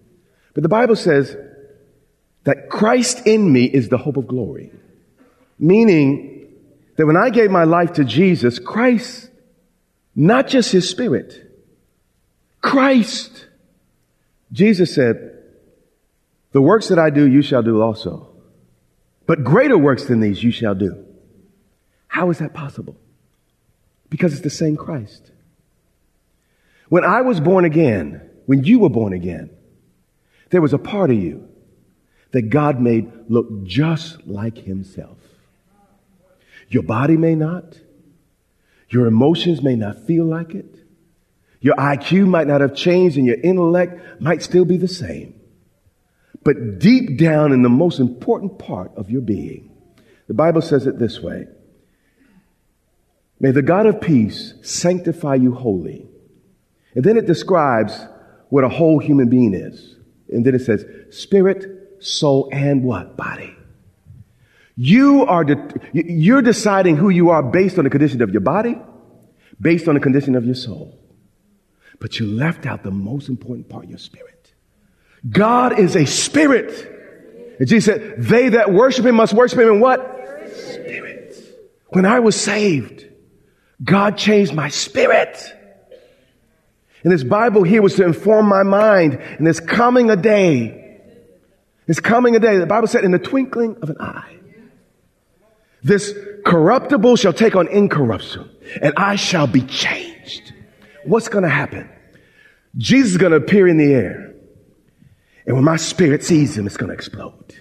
But 0.54 0.62
the 0.62 0.70
Bible 0.70 0.96
says 0.96 1.36
that 2.44 2.70
Christ 2.70 3.26
in 3.26 3.52
me 3.52 3.64
is 3.64 3.90
the 3.90 3.98
hope 3.98 4.16
of 4.16 4.26
glory. 4.26 4.72
Meaning 5.64 6.46
that 6.96 7.06
when 7.06 7.16
I 7.16 7.30
gave 7.30 7.50
my 7.50 7.64
life 7.64 7.94
to 7.94 8.04
Jesus, 8.04 8.58
Christ, 8.58 9.30
not 10.14 10.46
just 10.46 10.70
his 10.70 10.90
spirit, 10.90 11.32
Christ, 12.60 13.46
Jesus 14.52 14.94
said, 14.94 15.42
the 16.52 16.60
works 16.60 16.88
that 16.88 16.98
I 16.98 17.08
do, 17.08 17.26
you 17.26 17.40
shall 17.40 17.62
do 17.62 17.80
also. 17.80 18.28
But 19.26 19.42
greater 19.42 19.78
works 19.78 20.04
than 20.04 20.20
these 20.20 20.44
you 20.44 20.50
shall 20.50 20.74
do. 20.74 21.02
How 22.08 22.28
is 22.28 22.40
that 22.40 22.52
possible? 22.52 22.98
Because 24.10 24.34
it's 24.34 24.42
the 24.42 24.50
same 24.50 24.76
Christ. 24.76 25.30
When 26.90 27.04
I 27.04 27.22
was 27.22 27.40
born 27.40 27.64
again, 27.64 28.20
when 28.44 28.64
you 28.64 28.80
were 28.80 28.90
born 28.90 29.14
again, 29.14 29.48
there 30.50 30.60
was 30.60 30.74
a 30.74 30.78
part 30.78 31.10
of 31.10 31.16
you 31.16 31.48
that 32.32 32.50
God 32.50 32.82
made 32.82 33.10
look 33.30 33.64
just 33.64 34.26
like 34.26 34.58
Himself. 34.58 35.16
Your 36.74 36.82
body 36.82 37.16
may 37.16 37.36
not, 37.36 37.78
your 38.88 39.06
emotions 39.06 39.62
may 39.62 39.76
not 39.76 40.08
feel 40.08 40.24
like 40.24 40.56
it, 40.56 40.76
your 41.60 41.76
IQ 41.76 42.26
might 42.26 42.48
not 42.48 42.62
have 42.62 42.74
changed, 42.74 43.16
and 43.16 43.24
your 43.24 43.40
intellect 43.40 44.20
might 44.20 44.42
still 44.42 44.64
be 44.64 44.76
the 44.76 44.88
same. 44.88 45.40
But 46.42 46.80
deep 46.80 47.16
down 47.16 47.52
in 47.52 47.62
the 47.62 47.68
most 47.68 48.00
important 48.00 48.58
part 48.58 48.90
of 48.96 49.08
your 49.08 49.22
being, 49.22 49.70
the 50.26 50.34
Bible 50.34 50.60
says 50.62 50.88
it 50.88 50.98
this 50.98 51.20
way 51.20 51.46
May 53.38 53.52
the 53.52 53.62
God 53.62 53.86
of 53.86 54.00
peace 54.00 54.54
sanctify 54.62 55.36
you 55.36 55.54
wholly. 55.54 56.08
And 56.96 57.04
then 57.04 57.16
it 57.16 57.26
describes 57.26 57.96
what 58.48 58.64
a 58.64 58.68
whole 58.68 58.98
human 58.98 59.28
being 59.28 59.54
is. 59.54 59.94
And 60.28 60.44
then 60.44 60.56
it 60.56 60.62
says, 60.62 60.84
spirit, 61.10 62.02
soul, 62.02 62.48
and 62.52 62.82
what? 62.82 63.16
Body. 63.16 63.54
You 64.76 65.24
are, 65.26 65.44
de- 65.44 65.80
you're 65.92 66.42
deciding 66.42 66.96
who 66.96 67.08
you 67.08 67.30
are 67.30 67.42
based 67.42 67.78
on 67.78 67.84
the 67.84 67.90
condition 67.90 68.22
of 68.22 68.30
your 68.30 68.40
body, 68.40 68.76
based 69.60 69.88
on 69.88 69.94
the 69.94 70.00
condition 70.00 70.34
of 70.34 70.44
your 70.44 70.54
soul. 70.54 70.98
But 72.00 72.18
you 72.18 72.26
left 72.26 72.66
out 72.66 72.82
the 72.82 72.90
most 72.90 73.28
important 73.28 73.68
part, 73.68 73.88
your 73.88 73.98
spirit. 73.98 74.52
God 75.28 75.78
is 75.78 75.96
a 75.96 76.04
spirit. 76.06 77.56
And 77.58 77.68
Jesus 77.68 77.84
said, 77.94 78.16
they 78.18 78.50
that 78.50 78.72
worship 78.72 79.06
him 79.06 79.14
must 79.14 79.32
worship 79.32 79.58
him 79.58 79.68
in 79.68 79.80
what? 79.80 80.00
Spirit. 80.56 81.36
When 81.90 82.04
I 82.04 82.18
was 82.18 82.38
saved, 82.38 83.06
God 83.82 84.18
changed 84.18 84.54
my 84.54 84.68
spirit. 84.68 85.54
And 87.04 87.12
this 87.12 87.22
Bible 87.22 87.62
here 87.62 87.80
was 87.80 87.94
to 87.96 88.04
inform 88.04 88.46
my 88.46 88.64
mind. 88.64 89.14
And 89.14 89.46
there's 89.46 89.60
coming 89.60 90.10
a 90.10 90.16
day 90.16 90.84
there's 91.86 92.00
coming 92.00 92.34
a 92.34 92.38
day, 92.38 92.56
the 92.56 92.66
Bible 92.66 92.88
said, 92.88 93.04
in 93.04 93.10
the 93.10 93.18
twinkling 93.18 93.76
of 93.82 93.90
an 93.90 93.96
eye, 94.00 94.36
this 95.84 96.14
corruptible 96.46 97.16
shall 97.16 97.34
take 97.34 97.54
on 97.54 97.68
incorruption, 97.68 98.50
and 98.80 98.94
I 98.96 99.16
shall 99.16 99.46
be 99.46 99.60
changed. 99.60 100.52
What's 101.04 101.28
going 101.28 101.44
to 101.44 101.50
happen? 101.50 101.88
Jesus 102.78 103.12
is 103.12 103.18
going 103.18 103.32
to 103.32 103.36
appear 103.36 103.68
in 103.68 103.76
the 103.76 103.92
air. 103.92 104.34
And 105.46 105.54
when 105.54 105.64
my 105.64 105.76
spirit 105.76 106.24
sees 106.24 106.56
him, 106.56 106.66
it's 106.66 106.78
going 106.78 106.88
to 106.88 106.94
explode. 106.94 107.54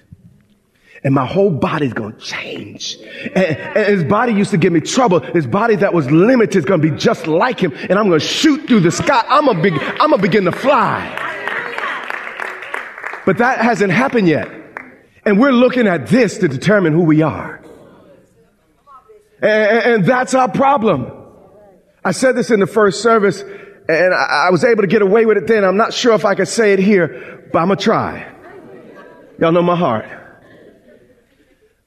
And 1.03 1.13
my 1.13 1.25
whole 1.25 1.50
body's 1.50 1.92
going 1.92 2.13
to 2.13 2.20
change. 2.20 2.96
And, 3.36 3.58
and, 3.58 3.88
his 3.88 4.06
body 4.06 4.32
used 4.32 4.51
to 4.51 4.58
give 4.58 4.72
me 4.72 4.80
trouble. 4.80 5.20
His 5.20 5.46
body 5.46 5.75
that 5.75 5.94
was 5.94 6.10
limited 6.10 6.56
is 6.56 6.63
going 6.63 6.82
to 6.82 6.92
be 6.92 6.98
just 6.98 7.27
like 7.27 7.60
him. 7.60 7.74
And 7.74 8.00
I'm 8.00 8.08
going 8.08 8.22
to 8.22 8.25
shoot 8.25 8.68
through 8.68 8.80
the 8.80 8.92
sky. 8.92 9.22
I'm 9.27 9.46
going 9.46 9.62
be, 9.62 9.72
to 9.72 10.18
begin 10.22 10.46
to 10.46 10.53
fly. 10.53 11.20
But 13.25 13.39
that 13.39 13.60
hasn't 13.60 13.92
happened 13.92 14.30
yet. 14.30 14.48
And 15.25 15.38
we're 15.39 15.51
looking 15.51 15.88
at 15.88 16.08
this 16.08 16.38
to 16.38 16.48
determine 16.48 16.94
who 16.94 17.03
we 17.03 17.22
are. 17.22 17.62
And, 19.43 19.85
and 19.93 20.05
that's 20.05 20.33
our 20.33 20.50
problem. 20.50 21.12
I 22.03 22.12
said 22.12 22.35
this 22.35 22.50
in 22.50 22.62
the 22.62 22.67
first 22.67 23.01
service 23.01 23.41
and 23.41 24.13
I, 24.13 24.47
I 24.47 24.50
was 24.51 24.63
able 24.63 24.83
to 24.83 24.88
get 24.88 25.01
away 25.01 25.25
with 25.25 25.38
it 25.38 25.47
then. 25.47 25.65
I'm 25.65 25.75
not 25.75 25.93
sure 25.93 26.13
if 26.13 26.23
I 26.23 26.33
could 26.33 26.47
say 26.47 26.71
it 26.71 26.79
here, 26.79 27.50
but 27.51 27.59
I'm 27.59 27.67
going 27.67 27.77
to 27.77 27.83
try. 27.83 28.33
Y'all 29.39 29.51
know 29.51 29.62
my 29.62 29.75
heart. 29.75 30.05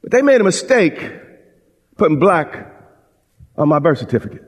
But 0.03 0.11
they 0.11 0.21
made 0.21 0.41
a 0.41 0.45
mistake 0.45 1.01
putting 1.97 2.19
black 2.19 2.73
on 3.57 3.69
my 3.71 3.79
birth 3.79 3.99
certificate. 3.99 4.43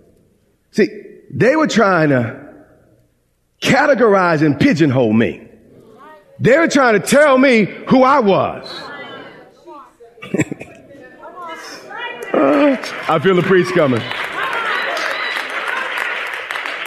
See, 0.72 0.88
they 1.32 1.56
were 1.56 1.66
trying 1.66 2.10
to 2.10 2.46
categorize 3.62 4.44
and 4.44 4.60
pigeonhole 4.60 5.14
me. 5.14 5.48
They 6.40 6.58
were 6.58 6.68
trying 6.68 7.00
to 7.00 7.06
tell 7.06 7.38
me 7.38 7.64
who 7.64 8.02
I 8.02 8.20
was. 8.20 8.68
I 12.32 13.18
feel 13.22 13.34
the 13.36 13.42
priest 13.42 13.74
coming. 13.74 14.00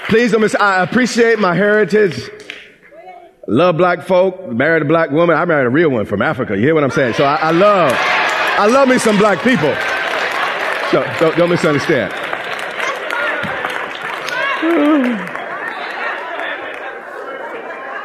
Please 0.10 0.32
don't 0.32 0.42
miss. 0.42 0.56
I 0.56 0.84
appreciate 0.84 1.40
my 1.40 1.54
heritage. 1.54 2.30
Love 3.48 3.78
black 3.78 4.04
folk. 4.04 4.48
Married 4.52 4.84
a 4.84 4.86
black 4.86 5.10
woman. 5.12 5.36
I 5.36 5.46
married 5.46 5.66
a 5.66 5.70
real 5.70 5.90
one 5.90 6.06
from 6.06 6.22
Africa. 6.22 6.56
You 6.56 6.64
hear 6.64 6.76
what 6.76 6.84
I'm 6.84 6.92
saying? 6.92 7.14
So 7.14 7.24
I, 7.24 7.36
I 7.36 7.52
love, 7.52 7.92
I 7.94 8.68
love 8.68 8.88
me 8.88 8.98
some 8.98 9.18
black 9.18 9.42
people. 9.42 9.74
So 10.92 11.04
don't, 11.20 11.38
don't 11.38 11.50
misunderstand. 11.50 12.14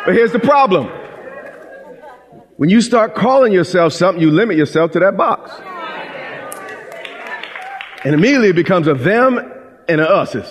But 0.07 0.15
here's 0.15 0.31
the 0.31 0.39
problem. 0.39 0.87
When 2.57 2.71
you 2.71 2.81
start 2.81 3.17
calling 3.17 3.53
yourself 3.53 3.93
something, 3.93 4.23
you 4.23 4.31
limit 4.31 4.57
yourself 4.57 4.93
to 4.93 5.01
that 5.01 5.17
box. 5.17 5.51
And 8.07 8.15
immediately 8.15 8.51
it 8.51 8.55
becomes 8.55 8.87
a 8.87 8.95
them 8.95 9.37
and 9.89 10.01
a 10.01 10.09
us's. 10.09 10.47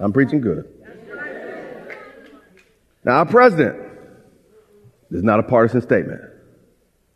I'm 0.00 0.14
preaching 0.14 0.40
good. 0.40 0.66
Now, 3.04 3.18
our 3.18 3.26
president 3.26 3.76
is 5.10 5.22
not 5.22 5.40
a 5.40 5.42
partisan 5.42 5.82
statement. 5.82 6.22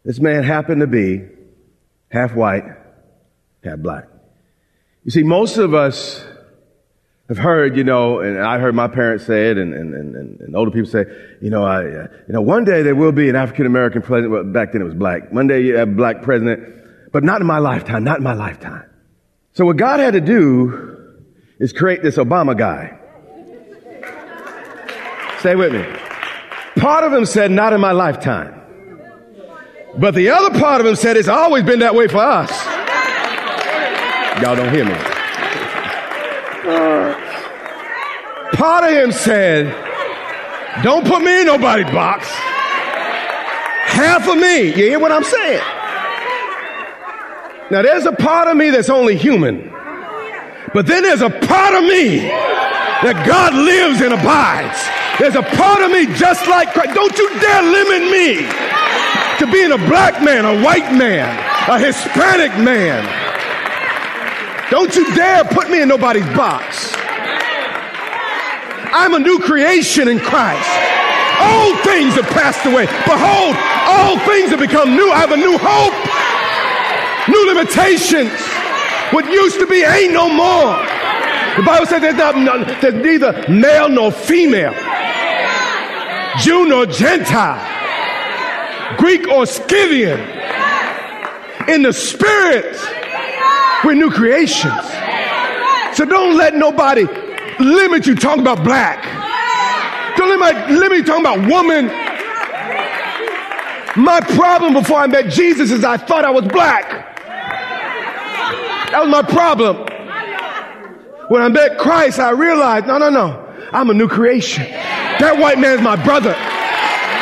This 0.04 0.20
man 0.20 0.42
happened 0.42 0.82
to 0.82 0.86
be 0.86 1.22
half 2.10 2.34
white, 2.34 2.64
half 3.64 3.78
black. 3.78 4.06
You 5.02 5.10
see, 5.10 5.22
most 5.22 5.56
of 5.56 5.72
us 5.72 6.22
have 7.28 7.38
heard, 7.38 7.74
you 7.74 7.84
know, 7.84 8.20
and 8.20 8.38
I 8.38 8.58
heard 8.58 8.74
my 8.74 8.88
parents 8.88 9.24
say 9.24 9.50
it, 9.50 9.56
and, 9.56 9.72
and, 9.72 9.94
and, 9.94 10.40
and 10.42 10.54
older 10.54 10.70
people 10.70 10.90
say, 10.90 11.06
you 11.40 11.48
know, 11.48 11.64
I, 11.64 11.78
uh, 11.78 12.06
you 12.28 12.34
know, 12.34 12.42
one 12.42 12.66
day 12.66 12.82
there 12.82 12.94
will 12.94 13.12
be 13.12 13.30
an 13.30 13.36
African 13.36 13.64
American 13.64 14.02
president. 14.02 14.30
Well, 14.30 14.44
back 14.44 14.72
then 14.72 14.82
it 14.82 14.84
was 14.84 14.92
black. 14.92 15.32
One 15.32 15.46
day 15.46 15.62
you 15.62 15.76
have 15.76 15.88
a 15.88 15.92
black 15.92 16.20
president, 16.20 17.12
but 17.12 17.24
not 17.24 17.40
in 17.40 17.46
my 17.46 17.60
lifetime. 17.60 18.04
Not 18.04 18.18
in 18.18 18.24
my 18.24 18.34
lifetime. 18.34 18.90
So 19.54 19.66
what 19.66 19.76
God 19.76 20.00
had 20.00 20.14
to 20.14 20.20
do 20.20 21.20
is 21.58 21.72
create 21.72 22.02
this 22.02 22.16
Obama 22.16 22.56
guy. 22.56 22.98
Stay 25.40 25.56
with 25.56 25.72
me. 25.72 25.84
Part 26.80 27.04
of 27.04 27.12
him 27.12 27.26
said, 27.26 27.50
not 27.50 27.72
in 27.72 27.80
my 27.80 27.92
lifetime. 27.92 28.60
But 29.98 30.14
the 30.14 30.30
other 30.30 30.58
part 30.58 30.80
of 30.80 30.86
him 30.86 30.96
said, 30.96 31.16
it's 31.16 31.28
always 31.28 31.64
been 31.64 31.80
that 31.80 31.94
way 31.94 32.08
for 32.08 32.18
us. 32.18 32.50
Y'all 34.40 34.56
don't 34.56 34.72
hear 34.72 34.86
me. 34.86 34.94
Part 38.54 38.84
of 38.84 38.90
him 38.90 39.12
said, 39.12 39.66
Don't 40.82 41.06
put 41.06 41.22
me 41.22 41.40
in 41.40 41.46
nobody's 41.46 41.92
box. 41.92 42.28
Half 42.30 44.28
of 44.28 44.38
me. 44.38 44.68
You 44.68 44.74
hear 44.74 44.98
what 45.00 45.12
I'm 45.12 45.24
saying? 45.24 45.62
Now, 47.72 47.80
there's 47.80 48.04
a 48.04 48.12
part 48.12 48.48
of 48.48 48.56
me 48.58 48.68
that's 48.68 48.90
only 48.90 49.16
human. 49.16 49.72
But 50.74 50.84
then 50.84 51.04
there's 51.04 51.22
a 51.22 51.30
part 51.30 51.72
of 51.72 51.80
me 51.80 52.20
that 53.00 53.24
God 53.24 53.56
lives 53.56 54.04
and 54.04 54.12
abides. 54.12 54.76
There's 55.16 55.40
a 55.40 55.46
part 55.56 55.80
of 55.80 55.88
me 55.88 56.04
just 56.12 56.44
like 56.52 56.68
Christ. 56.76 56.92
Don't 56.92 57.16
you 57.16 57.32
dare 57.40 57.64
limit 57.64 58.12
me 58.12 58.44
to 59.40 59.48
being 59.48 59.72
a 59.72 59.80
black 59.88 60.20
man, 60.20 60.44
a 60.44 60.60
white 60.60 60.92
man, 60.92 61.32
a 61.64 61.80
Hispanic 61.80 62.52
man. 62.60 63.08
Don't 64.68 64.92
you 64.92 65.08
dare 65.16 65.40
put 65.44 65.72
me 65.72 65.80
in 65.80 65.88
nobody's 65.88 66.28
box. 66.36 66.92
I'm 68.92 69.16
a 69.16 69.18
new 69.18 69.40
creation 69.40 70.12
in 70.12 70.20
Christ. 70.20 70.68
Old 71.40 71.80
things 71.88 72.20
have 72.20 72.28
passed 72.36 72.68
away. 72.68 72.84
Behold, 73.08 73.56
all 73.88 74.20
things 74.28 74.52
have 74.52 74.60
become 74.60 74.92
new. 74.92 75.08
I 75.08 75.24
have 75.24 75.32
a 75.32 75.40
new 75.40 75.56
hope, 75.56 75.96
new 77.42 77.54
limitations. 77.54 78.30
What 79.10 79.26
used 79.26 79.58
to 79.58 79.66
be 79.66 79.82
ain't 79.82 80.12
no 80.12 80.28
more. 80.28 80.76
The 81.56 81.62
Bible 81.64 81.86
says 81.86 82.00
there's, 82.00 82.16
not, 82.16 82.80
there's 82.80 82.94
neither 82.94 83.44
male 83.48 83.88
nor 83.88 84.10
female, 84.10 84.72
Jew 86.40 86.66
nor 86.66 86.86
Gentile, 86.86 87.60
Greek 88.96 89.28
or 89.28 89.44
Scythian. 89.44 90.20
In 91.68 91.82
the 91.82 91.92
spirit, 91.92 92.76
we're 93.84 93.94
new 93.94 94.10
creations. 94.10 94.82
So 95.94 96.04
don't 96.06 96.36
let 96.36 96.54
nobody 96.54 97.04
limit 97.60 98.06
you 98.06 98.14
talking 98.14 98.40
about 98.40 98.64
black. 98.64 99.04
Don't 100.16 100.30
limit, 100.30 100.70
limit 100.70 100.98
you 100.98 101.04
talking 101.04 101.24
about 101.24 101.48
woman. 101.48 101.86
My 103.94 104.20
problem 104.20 104.72
before 104.72 104.98
I 104.98 105.06
met 105.06 105.30
Jesus 105.30 105.70
is 105.70 105.84
I 105.84 105.98
thought 105.98 106.24
I 106.24 106.30
was 106.30 106.46
black. 106.46 107.01
That 108.92 109.00
was 109.00 109.08
my 109.08 109.24
problem. 109.24 109.88
When 111.32 111.40
I 111.40 111.48
met 111.48 111.80
Christ, 111.80 112.20
I 112.20 112.36
realized, 112.36 112.84
no, 112.84 112.98
no, 112.98 113.08
no. 113.08 113.40
I'm 113.72 113.88
a 113.88 113.96
new 113.96 114.04
creation. 114.04 114.68
That 115.16 115.40
white 115.40 115.56
man's 115.56 115.80
my 115.80 115.96
brother. 115.96 116.36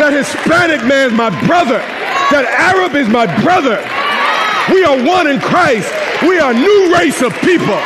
That 0.03 0.11
Hispanic 0.11 0.83
man's 0.83 1.15
my 1.15 1.31
brother. 1.47 1.79
That 2.35 2.43
Arab 2.51 2.99
is 2.99 3.07
my 3.07 3.31
brother. 3.47 3.79
We 4.75 4.83
are 4.83 4.99
one 4.99 5.31
in 5.31 5.39
Christ. 5.39 5.87
We 6.27 6.43
are 6.43 6.51
a 6.51 6.59
new 6.59 6.91
race 6.91 7.23
of 7.23 7.31
people. 7.39 7.79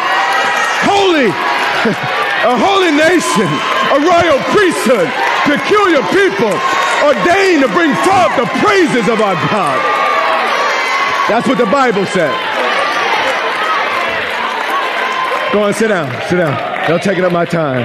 Holy, 0.89 1.29
a 2.49 2.57
holy 2.57 2.89
nation, 2.89 3.49
a 3.93 4.01
royal 4.01 4.41
priesthood, 4.49 5.13
peculiar 5.45 6.01
people, 6.09 6.57
ordained 7.05 7.61
to 7.61 7.71
bring 7.77 7.93
forth 8.01 8.33
the 8.41 8.49
praises 8.65 9.13
of 9.13 9.21
our 9.21 9.37
God. 9.53 9.77
That's 11.29 11.45
what 11.45 11.61
the 11.61 11.69
Bible 11.69 12.09
says. 12.09 12.33
Go 15.55 15.63
on, 15.63 15.73
sit 15.73 15.87
down, 15.87 16.11
sit 16.29 16.39
down. 16.39 16.89
Don't 16.89 17.01
take 17.01 17.17
up 17.21 17.31
my 17.31 17.45
time. 17.45 17.85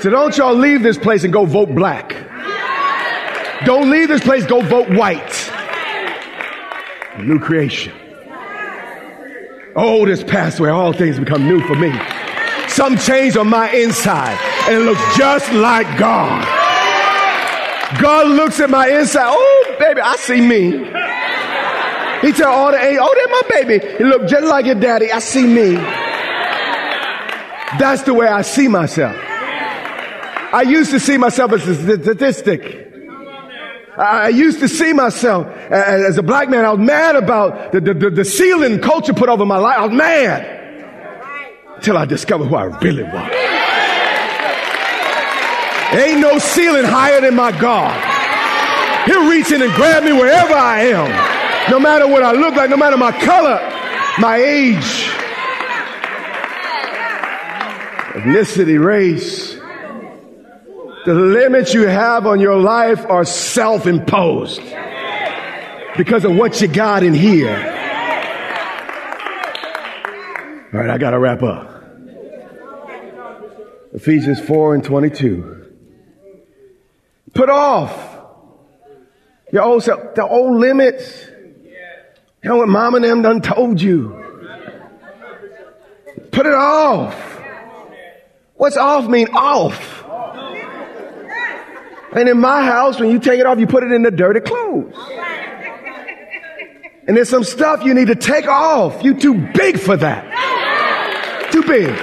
So 0.00 0.08
don't 0.08 0.34
y'all 0.38 0.54
leave 0.54 0.82
this 0.82 0.96
place 0.96 1.24
and 1.24 1.32
go 1.32 1.44
vote 1.44 1.74
black. 1.74 2.16
Don't 3.66 3.90
leave 3.90 4.08
this 4.08 4.22
place, 4.22 4.46
go 4.46 4.62
vote 4.62 4.88
white. 4.88 5.52
New 7.18 7.38
creation. 7.38 7.92
Old 9.76 10.08
has 10.08 10.24
passed 10.24 10.58
away, 10.58 10.70
all 10.70 10.94
things 10.94 11.18
become 11.18 11.46
new 11.46 11.60
for 11.66 11.74
me. 11.74 11.92
Some 12.68 12.96
change 12.96 13.36
on 13.36 13.48
my 13.48 13.70
inside, 13.72 14.38
and 14.68 14.76
it 14.76 14.84
looks 14.86 15.02
just 15.18 15.52
like 15.52 15.98
God. 15.98 16.48
God 18.00 18.26
looks 18.26 18.58
at 18.58 18.70
my 18.70 18.88
inside. 18.88 19.34
Oh, 19.36 19.76
baby, 19.78 20.00
I 20.00 20.16
see 20.16 20.40
me. 20.40 21.11
He 22.22 22.32
tell 22.32 22.52
all 22.52 22.70
the 22.70 22.82
age, 22.82 22.98
oh, 23.00 23.14
that's 23.14 23.30
my 23.30 23.62
baby. 23.62 23.98
He 23.98 24.04
look 24.04 24.28
just 24.28 24.44
like 24.46 24.64
your 24.64 24.76
daddy. 24.76 25.10
I 25.10 25.18
see 25.18 25.44
me. 25.44 25.74
That's 27.78 28.02
the 28.02 28.14
way 28.14 28.28
I 28.28 28.42
see 28.42 28.68
myself. 28.68 29.16
I 30.54 30.62
used 30.62 30.92
to 30.92 31.00
see 31.00 31.16
myself 31.16 31.52
as 31.52 31.66
a 31.66 31.74
statistic. 31.74 32.78
I 33.96 34.28
used 34.28 34.60
to 34.60 34.68
see 34.68 34.92
myself 34.92 35.46
as 35.70 36.16
a 36.16 36.22
black 36.22 36.48
man. 36.48 36.64
I 36.64 36.70
was 36.70 36.80
mad 36.80 37.16
about 37.16 37.72
the, 37.72 37.80
the, 37.80 38.10
the 38.10 38.24
ceiling 38.24 38.80
culture 38.80 39.14
put 39.14 39.28
over 39.28 39.44
my 39.44 39.58
life. 39.58 39.78
I 39.78 39.86
was 39.86 39.92
mad 39.96 41.74
until 41.76 41.98
I 41.98 42.04
discovered 42.04 42.46
who 42.46 42.54
I 42.54 42.64
really 42.64 43.02
was. 43.02 43.32
Ain't 45.92 46.20
no 46.20 46.38
ceiling 46.38 46.84
higher 46.84 47.20
than 47.20 47.34
my 47.34 47.50
God. 47.60 47.92
He'll 49.06 49.28
reach 49.28 49.50
in 49.50 49.60
and 49.60 49.72
grab 49.74 50.04
me 50.04 50.12
wherever 50.12 50.54
I 50.54 50.82
am. 50.84 51.41
No 51.70 51.78
matter 51.78 52.06
what 52.06 52.22
I 52.22 52.32
look 52.32 52.54
like, 52.54 52.70
no 52.70 52.76
matter 52.76 52.96
my 52.96 53.12
color, 53.12 53.60
my 54.18 54.36
age, 54.36 55.08
ethnicity, 58.14 58.82
race. 58.82 59.56
The 61.04 61.14
limits 61.14 61.74
you 61.74 61.88
have 61.88 62.26
on 62.26 62.38
your 62.38 62.58
life 62.58 63.04
are 63.08 63.24
self 63.24 63.86
imposed 63.86 64.62
because 65.96 66.24
of 66.24 66.36
what 66.36 66.60
you 66.60 66.68
got 66.68 67.02
in 67.02 67.14
here. 67.14 67.56
All 70.72 70.80
right, 70.80 70.90
I 70.90 70.98
got 70.98 71.10
to 71.10 71.18
wrap 71.18 71.42
up. 71.42 71.72
Ephesians 73.92 74.40
4 74.40 74.76
and 74.76 74.84
22. 74.84 75.66
Put 77.34 77.50
off 77.50 77.92
your 79.52 79.62
old 79.62 79.82
self, 79.82 80.14
the 80.14 80.26
old 80.26 80.58
limits. 80.58 81.26
You 82.42 82.50
know 82.50 82.56
what 82.56 82.68
mom 82.68 82.96
and 82.96 83.04
them 83.04 83.22
done 83.22 83.40
told 83.40 83.80
you? 83.80 84.18
Put 86.32 86.46
it 86.46 86.54
off. 86.54 87.40
What's 88.54 88.76
off 88.76 89.08
mean 89.08 89.28
off? 89.28 90.00
And 92.14 92.28
in 92.28 92.38
my 92.38 92.64
house, 92.64 92.98
when 92.98 93.10
you 93.10 93.20
take 93.20 93.38
it 93.38 93.46
off, 93.46 93.58
you 93.58 93.66
put 93.66 93.84
it 93.84 93.92
in 93.92 94.02
the 94.02 94.10
dirty 94.10 94.40
clothes. 94.40 94.94
And 97.06 97.16
there's 97.16 97.28
some 97.28 97.44
stuff 97.44 97.84
you 97.84 97.94
need 97.94 98.08
to 98.08 98.16
take 98.16 98.46
off. 98.46 99.02
You 99.04 99.14
too 99.14 99.34
big 99.54 99.78
for 99.78 99.96
that. 99.96 101.50
Too 101.52 101.62
big. 101.62 101.94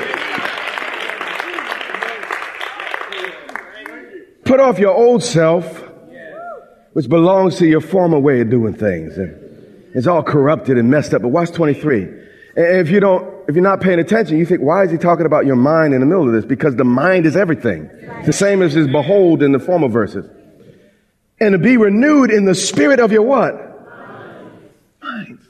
Put 4.45 4.60
off 4.60 4.80
your 4.80 4.95
old 4.95 5.23
self, 5.23 5.84
which 6.93 7.10
belongs 7.10 7.58
to 7.58 7.67
your 7.67 7.82
former 7.82 8.19
way 8.19 8.41
of 8.41 8.49
doing 8.49 8.73
things. 8.73 9.17
It's 9.93 10.08
all 10.08 10.23
corrupted 10.23 10.78
and 10.78 10.89
messed 10.89 11.13
up. 11.13 11.21
But 11.21 11.30
watch 11.30 11.52
23. 11.52 12.04
And 12.56 12.78
if 12.78 12.89
you 12.89 12.99
don't, 12.99 13.49
if 13.49 13.56
you're 13.56 13.63
not 13.63 13.82
paying 13.82 13.99
attention, 13.99 14.38
you 14.38 14.45
think, 14.45 14.62
why 14.62 14.84
is 14.84 14.91
he 14.91 14.97
talking 14.97 15.25
about 15.25 15.45
your 15.45 15.56
mind 15.56 15.93
in 15.93 16.02
the 16.02 16.06
middle 16.06 16.28
of 16.28 16.34
this? 16.34 16.45
Because 16.45 16.75
the 16.75 16.84
mind 16.84 17.25
is 17.25 17.36
everything. 17.36 17.89
It's 17.93 18.28
the 18.28 18.34
same 18.34 18.62
as 18.62 18.73
his 18.73 18.88
behold 18.88 19.41
in 19.41 19.52
the 19.52 19.60
former 19.60 19.88
verses. 19.88 20.30
And 21.39 21.54
to 21.54 21.58
be 21.58 21.78
renewed 21.78 22.32
in 22.32 22.45
the 22.45 22.56
spirit 22.56 22.99
of 22.99 23.12
your 23.12 23.21
what? 23.21 23.54
Minds. 25.02 25.41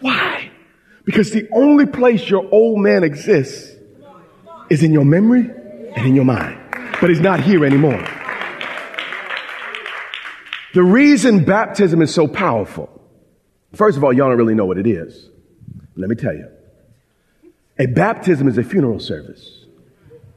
Why? 0.00 0.50
Because 1.04 1.32
the 1.32 1.48
only 1.52 1.86
place 1.86 2.28
your 2.28 2.48
old 2.50 2.78
man 2.78 3.02
exists 3.02 3.74
is 4.70 4.82
in 4.82 4.92
your 4.92 5.04
memory 5.04 5.50
and 5.96 6.06
in 6.06 6.14
your 6.14 6.24
mind. 6.24 6.58
But 7.00 7.10
he's 7.10 7.20
not 7.20 7.40
here 7.40 7.64
anymore. 7.64 8.02
The 10.72 10.82
reason 10.82 11.44
baptism 11.44 12.00
is 12.00 12.14
so 12.14 12.26
powerful 12.26 12.93
First 13.74 13.96
of 13.96 14.04
all, 14.04 14.12
y'all 14.12 14.28
don't 14.28 14.38
really 14.38 14.54
know 14.54 14.66
what 14.66 14.78
it 14.78 14.86
is. 14.86 15.28
Let 15.96 16.08
me 16.08 16.16
tell 16.16 16.34
you. 16.34 16.48
A 17.78 17.86
baptism 17.86 18.46
is 18.48 18.56
a 18.56 18.62
funeral 18.62 19.00
service. 19.00 19.64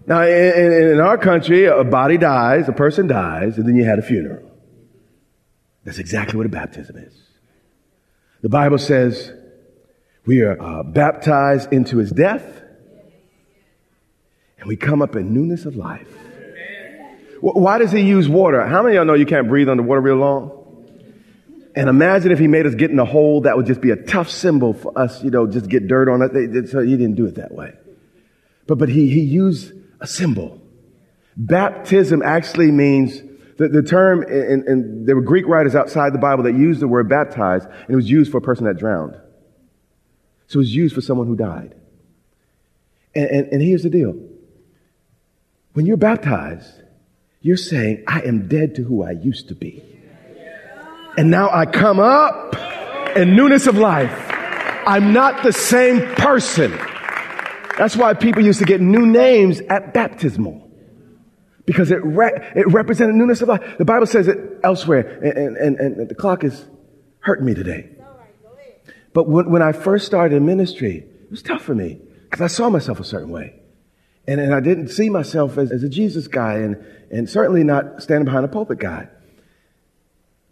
Now, 0.08 0.24
in, 0.24 0.92
in, 0.92 1.00
our 1.00 1.18
country, 1.18 1.66
a 1.66 1.84
body 1.84 2.18
dies, 2.18 2.68
a 2.68 2.72
person 2.72 3.08
dies, 3.08 3.58
and 3.58 3.68
then 3.68 3.76
you 3.76 3.84
had 3.84 4.00
a 4.00 4.02
funeral. 4.02 4.52
That's 5.84 6.00
exactly 6.00 6.38
what 6.38 6.46
a 6.46 6.50
baptism 6.50 6.98
is. 6.98 7.14
The 8.42 8.50
Bible 8.50 8.78
says 8.78 9.32
we 10.26 10.42
are 10.42 10.60
uh, 10.62 10.84
baptized 10.84 11.72
into 11.74 11.98
his 11.98 12.12
death, 12.12 12.44
and 14.60 14.68
we 14.68 14.78
come 14.78 15.02
up 15.02 15.16
in 15.16 15.34
newness 15.34 15.66
of 15.66 15.76
life. 15.76 16.08
Why 17.42 17.78
does 17.78 17.92
he 17.92 18.02
use 18.02 18.28
water? 18.28 18.66
How 18.66 18.82
many 18.82 18.96
of 18.96 19.02
y'all 19.02 19.06
know 19.06 19.14
you 19.14 19.26
can't 19.26 19.48
breathe 19.48 19.70
underwater 19.70 20.02
real 20.02 20.16
long? 20.16 20.57
And 21.78 21.90
imagine 21.90 22.32
if 22.32 22.40
he 22.40 22.48
made 22.48 22.66
us 22.66 22.74
get 22.74 22.90
in 22.90 22.98
a 22.98 23.06
hole, 23.06 23.42
that 23.42 23.56
would 23.56 23.68
just 23.68 23.82
be 23.82 23.92
a 23.92 23.96
tough 23.96 24.32
symbol 24.32 24.74
for 24.74 24.98
us, 24.98 25.24
you 25.24 25.30
know, 25.30 25.46
just 25.46 25.70
get 25.70 25.88
dirt 25.88 26.10
on 26.10 26.24
it. 26.24 26.70
So 26.70 26.80
he 26.80 26.98
didn't 26.98 27.14
do 27.14 27.28
it 27.28 27.36
that 27.36 27.52
way. 27.52 27.72
But, 28.66 28.80
but 28.80 28.90
he, 28.90 29.08
he 29.10 29.20
used 29.20 29.74
a 30.02 30.08
symbol. 30.08 30.60
Baptism 31.36 32.24
actually 32.24 32.72
means 32.72 33.22
the, 33.58 33.68
the 33.68 33.84
term, 33.84 34.24
and, 34.24 34.64
and 34.64 35.08
there 35.08 35.16
were 35.16 35.22
Greek 35.22 35.46
writers 35.46 35.76
outside 35.76 36.14
the 36.14 36.18
Bible 36.18 36.46
that 36.46 36.56
used 36.56 36.80
the 36.80 36.88
word 36.88 37.10
baptized, 37.10 37.68
and 37.68 37.90
it 37.90 37.96
was 37.96 38.10
used 38.10 38.32
for 38.32 38.40
a 38.40 38.42
person 38.42 38.66
that 38.66 38.80
drowned. 38.80 39.16
So 40.48 40.58
it 40.58 40.62
was 40.62 40.76
used 40.76 40.96
for 40.96 41.02
someone 41.02 41.28
who 41.28 41.36
died. 41.36 41.76
And, 43.14 43.30
and, 43.30 43.48
and 43.54 43.62
here's 43.62 43.84
the 43.84 43.92
deal. 43.92 44.16
When 45.74 45.86
you're 45.86 45.96
baptized, 45.96 46.72
you're 47.42 47.56
saying, 47.56 48.04
I 48.08 48.22
am 48.22 48.48
dead 48.48 48.74
to 48.78 48.84
who 48.84 49.04
I 49.04 49.12
used 49.12 49.50
to 49.50 49.54
be. 49.54 49.84
And 51.18 51.32
now 51.32 51.50
I 51.52 51.66
come 51.66 52.00
up 52.00 52.56
in 53.18 53.36
newness 53.36 53.66
of 53.66 53.76
life. 53.76 54.14
I'm 54.86 55.14
not 55.14 55.44
the 55.44 55.52
same 55.52 56.02
person. 56.16 56.72
That's 57.78 57.98
why 57.98 58.14
people 58.14 58.44
used 58.44 58.60
to 58.60 58.66
get 58.66 58.82
new 58.82 59.06
names 59.06 59.60
at 59.62 59.94
baptismal. 59.94 60.64
Because 61.66 61.92
it, 61.92 62.06
re- 62.06 62.52
it 62.56 62.72
represented 62.72 63.16
newness 63.16 63.42
of 63.42 63.50
life. 63.50 63.78
The 63.78 63.84
Bible 63.84 64.06
says 64.06 64.28
it 64.28 64.38
elsewhere, 64.64 65.20
and, 65.22 65.58
and, 65.58 65.58
and, 65.58 65.98
and 65.98 66.10
the 66.10 66.16
clock 66.16 66.44
is 66.44 66.66
hurting 67.20 67.46
me 67.46 67.54
today. 67.54 67.90
But 69.14 69.28
when, 69.28 69.50
when 69.50 69.62
I 69.62 69.72
first 69.72 70.06
started 70.06 70.36
in 70.36 70.46
ministry, 70.46 70.98
it 70.98 71.32
was 71.32 71.42
tough 71.42 71.64
for 71.64 71.76
me 71.76 72.00
because 72.30 72.42
I 72.42 72.48
saw 72.48 72.70
myself 72.70 73.00
a 73.00 73.04
certain 73.04 73.32
way. 73.32 73.60
And, 74.28 74.40
and 74.40 74.54
I 74.54 74.60
didn't 74.60 74.90
see 74.90 75.10
myself 75.10 75.58
as, 75.58 75.72
as 75.72 75.84
a 75.84 75.90
Jesus 75.90 76.28
guy 76.28 76.56
and, 76.56 76.86
and 77.10 77.30
certainly 77.30 77.64
not 77.64 78.04
standing 78.04 78.26
behind 78.26 78.46
a 78.46 78.48
pulpit 78.48 78.80
guy. 78.80 79.10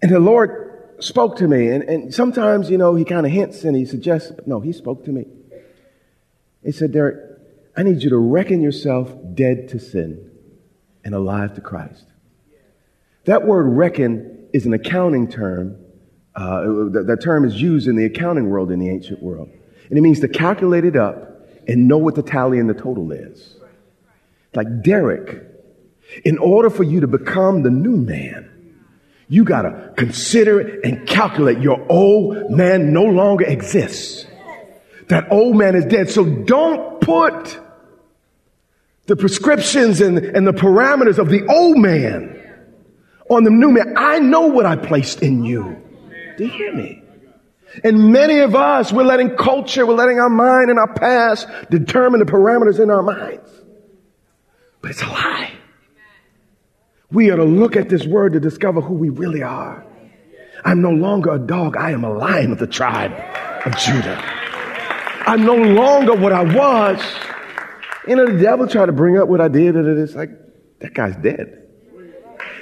And 0.05 0.13
the 0.13 0.19
Lord 0.19 0.97
spoke 0.99 1.37
to 1.37 1.47
me. 1.47 1.69
And, 1.69 1.81
and 1.85 2.13
sometimes, 2.13 2.69
you 2.69 2.77
know, 2.77 2.93
he 2.93 3.03
kind 3.03 3.25
of 3.25 3.31
hints 3.31 3.63
and 3.63 3.75
he 3.75 3.85
suggests, 3.85 4.29
but 4.29 4.47
no, 4.47 4.59
he 4.59 4.71
spoke 4.71 5.03
to 5.05 5.11
me. 5.11 5.25
He 6.63 6.71
said, 6.71 6.91
Derek, 6.91 7.17
I 7.75 7.81
need 7.81 8.03
you 8.03 8.11
to 8.11 8.17
reckon 8.17 8.61
yourself 8.61 9.11
dead 9.33 9.69
to 9.69 9.79
sin 9.79 10.29
and 11.03 11.15
alive 11.15 11.55
to 11.55 11.61
Christ. 11.61 12.05
That 13.23 13.47
word 13.47 13.63
reckon 13.63 14.47
is 14.53 14.67
an 14.67 14.73
accounting 14.73 15.27
term. 15.27 15.83
Uh, 16.35 16.61
that, 16.91 17.05
that 17.07 17.23
term 17.23 17.43
is 17.43 17.59
used 17.59 17.87
in 17.87 17.95
the 17.95 18.05
accounting 18.05 18.47
world 18.51 18.69
in 18.69 18.77
the 18.77 18.91
ancient 18.91 19.23
world. 19.23 19.49
And 19.89 19.97
it 19.97 20.01
means 20.01 20.19
to 20.19 20.27
calculate 20.27 20.85
it 20.85 20.95
up 20.95 21.47
and 21.67 21.87
know 21.87 21.97
what 21.97 22.13
the 22.13 22.21
tally 22.21 22.59
and 22.59 22.69
the 22.69 22.75
total 22.75 23.11
is. 23.11 23.55
Like 24.53 24.83
Derek, 24.83 25.47
in 26.23 26.37
order 26.37 26.69
for 26.69 26.83
you 26.83 26.99
to 26.99 27.07
become 27.07 27.63
the 27.63 27.71
new 27.71 27.97
man, 27.97 28.51
you 29.27 29.43
gotta 29.43 29.93
consider 29.97 30.59
and 30.81 31.07
calculate 31.07 31.59
your 31.59 31.85
old 31.89 32.51
man 32.51 32.93
no 32.93 33.03
longer 33.03 33.45
exists. 33.45 34.25
That 35.07 35.31
old 35.31 35.55
man 35.55 35.75
is 35.75 35.85
dead. 35.85 36.09
So 36.09 36.25
don't 36.25 37.01
put 37.01 37.59
the 39.05 39.15
prescriptions 39.15 40.01
and, 40.01 40.17
and 40.17 40.47
the 40.47 40.53
parameters 40.53 41.17
of 41.17 41.29
the 41.29 41.45
old 41.47 41.77
man 41.77 42.41
on 43.29 43.43
the 43.43 43.51
new 43.51 43.71
man. 43.71 43.95
I 43.97 44.19
know 44.19 44.47
what 44.47 44.65
I 44.65 44.75
placed 44.75 45.21
in 45.21 45.43
you. 45.43 45.81
Do 46.37 46.45
you 46.45 46.51
hear 46.51 46.73
me? 46.73 47.01
And 47.83 48.11
many 48.11 48.39
of 48.39 48.55
us, 48.55 48.93
we're 48.93 49.03
letting 49.03 49.35
culture, 49.35 49.85
we're 49.85 49.95
letting 49.95 50.19
our 50.19 50.29
mind 50.29 50.69
and 50.69 50.79
our 50.79 50.93
past 50.93 51.47
determine 51.69 52.19
the 52.19 52.25
parameters 52.25 52.79
in 52.79 52.89
our 52.89 53.03
minds. 53.03 53.49
But 54.81 54.91
it's 54.91 55.01
a 55.01 55.07
lie. 55.07 55.54
We 57.11 57.29
are 57.29 57.35
to 57.35 57.43
look 57.43 57.75
at 57.75 57.89
this 57.89 58.05
word 58.05 58.33
to 58.33 58.39
discover 58.39 58.81
who 58.81 58.93
we 58.95 59.09
really 59.09 59.43
are. 59.43 59.85
I'm 60.63 60.81
no 60.81 60.91
longer 60.91 61.33
a 61.33 61.39
dog. 61.39 61.77
I 61.77 61.91
am 61.91 62.03
a 62.03 62.11
lion 62.11 62.51
of 62.51 62.59
the 62.59 62.67
tribe 62.67 63.13
of 63.65 63.77
Judah. 63.77 64.21
I'm 65.27 65.43
no 65.43 65.55
longer 65.55 66.15
what 66.15 66.31
I 66.31 66.43
was. 66.43 67.01
You 68.07 68.15
know, 68.15 68.25
the 68.25 68.41
devil 68.41 68.67
tried 68.67 68.87
to 68.87 68.91
bring 68.91 69.17
up 69.17 69.27
what 69.27 69.41
I 69.41 69.47
did, 69.47 69.75
and 69.75 69.99
it's 69.99 70.15
like, 70.15 70.29
that 70.79 70.93
guy's 70.93 71.15
dead. 71.17 71.67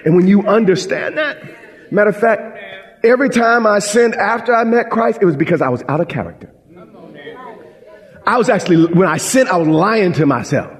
And 0.05 0.15
when 0.15 0.27
you 0.27 0.41
understand 0.47 1.17
that, 1.17 1.91
matter 1.91 2.09
of 2.09 2.17
fact, 2.17 2.59
every 3.03 3.29
time 3.29 3.65
I 3.65 3.79
sinned 3.79 4.15
after 4.15 4.53
I 4.53 4.63
met 4.63 4.89
Christ, 4.89 5.19
it 5.21 5.25
was 5.25 5.35
because 5.35 5.61
I 5.61 5.69
was 5.69 5.83
out 5.87 6.01
of 6.01 6.07
character. 6.07 6.53
I 8.25 8.37
was 8.37 8.49
actually, 8.49 8.85
when 8.93 9.07
I 9.07 9.17
sinned, 9.17 9.49
I 9.49 9.57
was 9.57 9.67
lying 9.67 10.13
to 10.13 10.25
myself. 10.25 10.71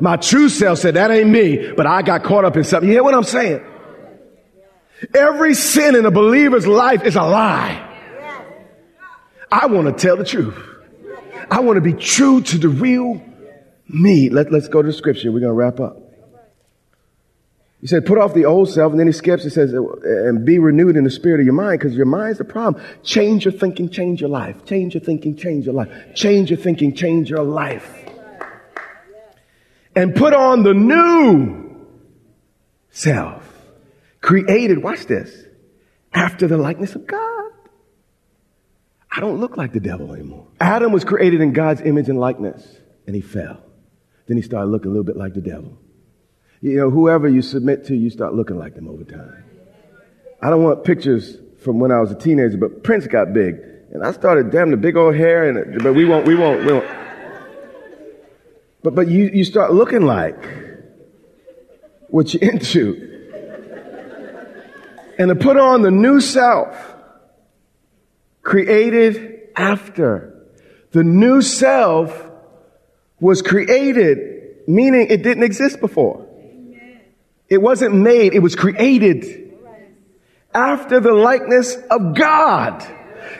My 0.00 0.16
true 0.16 0.48
self 0.48 0.78
said, 0.78 0.94
that 0.94 1.10
ain't 1.10 1.30
me, 1.30 1.72
but 1.72 1.86
I 1.86 2.02
got 2.02 2.24
caught 2.24 2.44
up 2.44 2.56
in 2.56 2.64
something. 2.64 2.88
You 2.88 2.96
hear 2.96 3.04
what 3.04 3.14
I'm 3.14 3.24
saying? 3.24 3.64
Every 5.14 5.54
sin 5.54 5.96
in 5.96 6.06
a 6.06 6.10
believer's 6.10 6.66
life 6.66 7.04
is 7.04 7.16
a 7.16 7.22
lie. 7.22 7.90
I 9.52 9.66
want 9.66 9.86
to 9.86 9.92
tell 9.92 10.16
the 10.16 10.24
truth. 10.24 10.56
I 11.50 11.60
want 11.60 11.76
to 11.76 11.80
be 11.80 11.92
true 11.92 12.40
to 12.40 12.58
the 12.58 12.68
real 12.68 13.22
me. 13.86 14.30
Let, 14.30 14.50
let's 14.50 14.68
go 14.68 14.82
to 14.82 14.86
the 14.86 14.94
scripture. 14.94 15.30
We're 15.30 15.40
going 15.40 15.50
to 15.50 15.54
wrap 15.54 15.78
up. 15.78 15.98
He 17.80 17.86
said, 17.86 18.06
put 18.06 18.16
off 18.16 18.32
the 18.32 18.46
old 18.46 18.70
self, 18.70 18.92
and 18.92 18.98
then 18.98 19.06
he 19.06 19.12
skips 19.12 19.42
and 19.42 19.52
says, 19.52 19.74
and 19.74 20.46
be 20.46 20.58
renewed 20.58 20.96
in 20.96 21.04
the 21.04 21.10
spirit 21.10 21.40
of 21.40 21.44
your 21.44 21.54
mind, 21.54 21.80
because 21.80 21.94
your 21.94 22.06
mind's 22.06 22.38
the 22.38 22.44
problem. 22.44 22.82
Change 23.02 23.44
your 23.44 23.52
thinking, 23.52 23.90
change 23.90 24.22
your 24.22 24.30
life. 24.30 24.64
Change 24.64 24.94
your 24.94 25.02
thinking, 25.02 25.36
change 25.36 25.66
your 25.66 25.74
life. 25.74 25.90
Change 26.14 26.50
your 26.50 26.58
thinking, 26.58 26.94
change 26.94 27.28
your 27.28 27.42
life. 27.42 28.08
And 29.96 30.14
put 30.14 30.34
on 30.34 30.62
the 30.62 30.74
new 30.74 31.86
self. 32.90 33.48
Created, 34.20 34.82
watch 34.82 35.06
this, 35.06 35.44
after 36.12 36.46
the 36.46 36.56
likeness 36.56 36.94
of 36.94 37.06
God. 37.06 37.52
I 39.10 39.20
don't 39.20 39.38
look 39.38 39.56
like 39.56 39.72
the 39.72 39.80
devil 39.80 40.12
anymore. 40.12 40.48
Adam 40.60 40.90
was 40.90 41.04
created 41.04 41.40
in 41.40 41.52
God's 41.52 41.80
image 41.82 42.08
and 42.08 42.18
likeness, 42.18 42.66
and 43.06 43.14
he 43.14 43.22
fell. 43.22 43.62
Then 44.26 44.36
he 44.36 44.42
started 44.42 44.70
looking 44.70 44.88
a 44.88 44.90
little 44.90 45.04
bit 45.04 45.16
like 45.16 45.34
the 45.34 45.40
devil. 45.40 45.78
You 46.60 46.76
know, 46.78 46.90
whoever 46.90 47.28
you 47.28 47.42
submit 47.42 47.84
to, 47.86 47.94
you 47.94 48.10
start 48.10 48.34
looking 48.34 48.58
like 48.58 48.74
them 48.74 48.88
over 48.88 49.04
time. 49.04 49.44
I 50.42 50.50
don't 50.50 50.62
want 50.62 50.82
pictures 50.82 51.36
from 51.62 51.78
when 51.78 51.92
I 51.92 52.00
was 52.00 52.10
a 52.10 52.14
teenager, 52.14 52.56
but 52.56 52.82
Prince 52.82 53.06
got 53.06 53.32
big. 53.32 53.56
And 53.92 54.04
I 54.04 54.12
started, 54.12 54.50
damn, 54.50 54.70
the 54.70 54.76
big 54.76 54.96
old 54.96 55.14
hair, 55.14 55.48
and 55.48 55.82
but 55.82 55.94
we 55.94 56.04
won't, 56.04 56.26
we 56.26 56.34
won't, 56.34 56.64
we 56.64 56.72
won't. 56.72 57.03
But, 58.84 58.94
but 58.94 59.08
you, 59.08 59.30
you 59.32 59.44
start 59.44 59.72
looking 59.72 60.02
like 60.02 60.36
what 62.08 62.34
you're 62.34 62.52
into. 62.52 63.10
And 65.18 65.30
to 65.30 65.34
put 65.34 65.56
on 65.56 65.80
the 65.80 65.90
new 65.90 66.20
self, 66.20 66.76
created 68.42 69.48
after. 69.56 70.44
The 70.90 71.02
new 71.02 71.40
self 71.40 72.30
was 73.20 73.40
created, 73.40 74.68
meaning 74.68 75.06
it 75.08 75.22
didn't 75.22 75.44
exist 75.44 75.80
before. 75.80 76.28
It 77.48 77.62
wasn't 77.62 77.94
made, 77.94 78.34
it 78.34 78.40
was 78.40 78.54
created 78.54 79.56
after 80.52 81.00
the 81.00 81.12
likeness 81.14 81.74
of 81.90 82.14
God. 82.14 82.86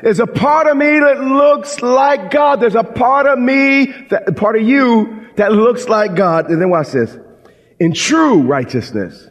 There's 0.03 0.21
a 0.21 0.27
part 0.27 0.69
of 0.69 0.77
me 0.79 1.01
that 1.01 1.21
looks 1.21 1.83
like 1.83 2.31
God. 2.31 2.61
There's 2.61 2.75
a 2.75 2.83
part 2.83 3.27
of 3.27 3.39
me, 3.39 3.87
that, 4.09 4.37
part 4.37 4.57
of 4.57 4.63
you 4.63 5.24
that 5.37 5.53
looks 5.53 5.89
like 5.89 6.15
God. 6.15 6.51
And 6.51 6.61
then 6.61 6.71
watch 6.71 6.93
this. 6.93 7.17
In 7.81 7.93
true 7.93 8.43
righteousness. 8.43 9.29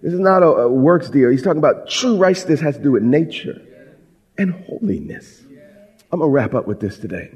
This 0.00 0.12
is 0.12 0.20
not 0.20 0.42
a, 0.42 0.46
a 0.46 0.68
works 0.68 1.10
deal. 1.10 1.30
He's 1.30 1.42
talking 1.42 1.58
about 1.58 1.88
true 1.88 2.16
righteousness 2.16 2.60
has 2.60 2.76
to 2.76 2.82
do 2.82 2.92
with 2.92 3.02
nature 3.02 3.60
and 4.36 4.52
holiness. 4.66 5.42
I'm 6.10 6.20
going 6.20 6.30
to 6.30 6.32
wrap 6.32 6.54
up 6.54 6.66
with 6.66 6.80
this 6.80 6.98
today. 6.98 7.32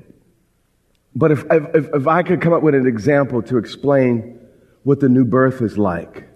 But 1.14 1.32
if, 1.32 1.44
if, 1.50 1.88
if 1.94 2.06
I 2.06 2.22
could 2.22 2.40
come 2.40 2.52
up 2.52 2.62
with 2.62 2.74
an 2.74 2.86
example 2.86 3.42
to 3.42 3.58
explain 3.58 4.40
what 4.82 5.00
the 5.00 5.08
new 5.08 5.24
birth 5.24 5.60
is 5.60 5.76
like, 5.76 6.28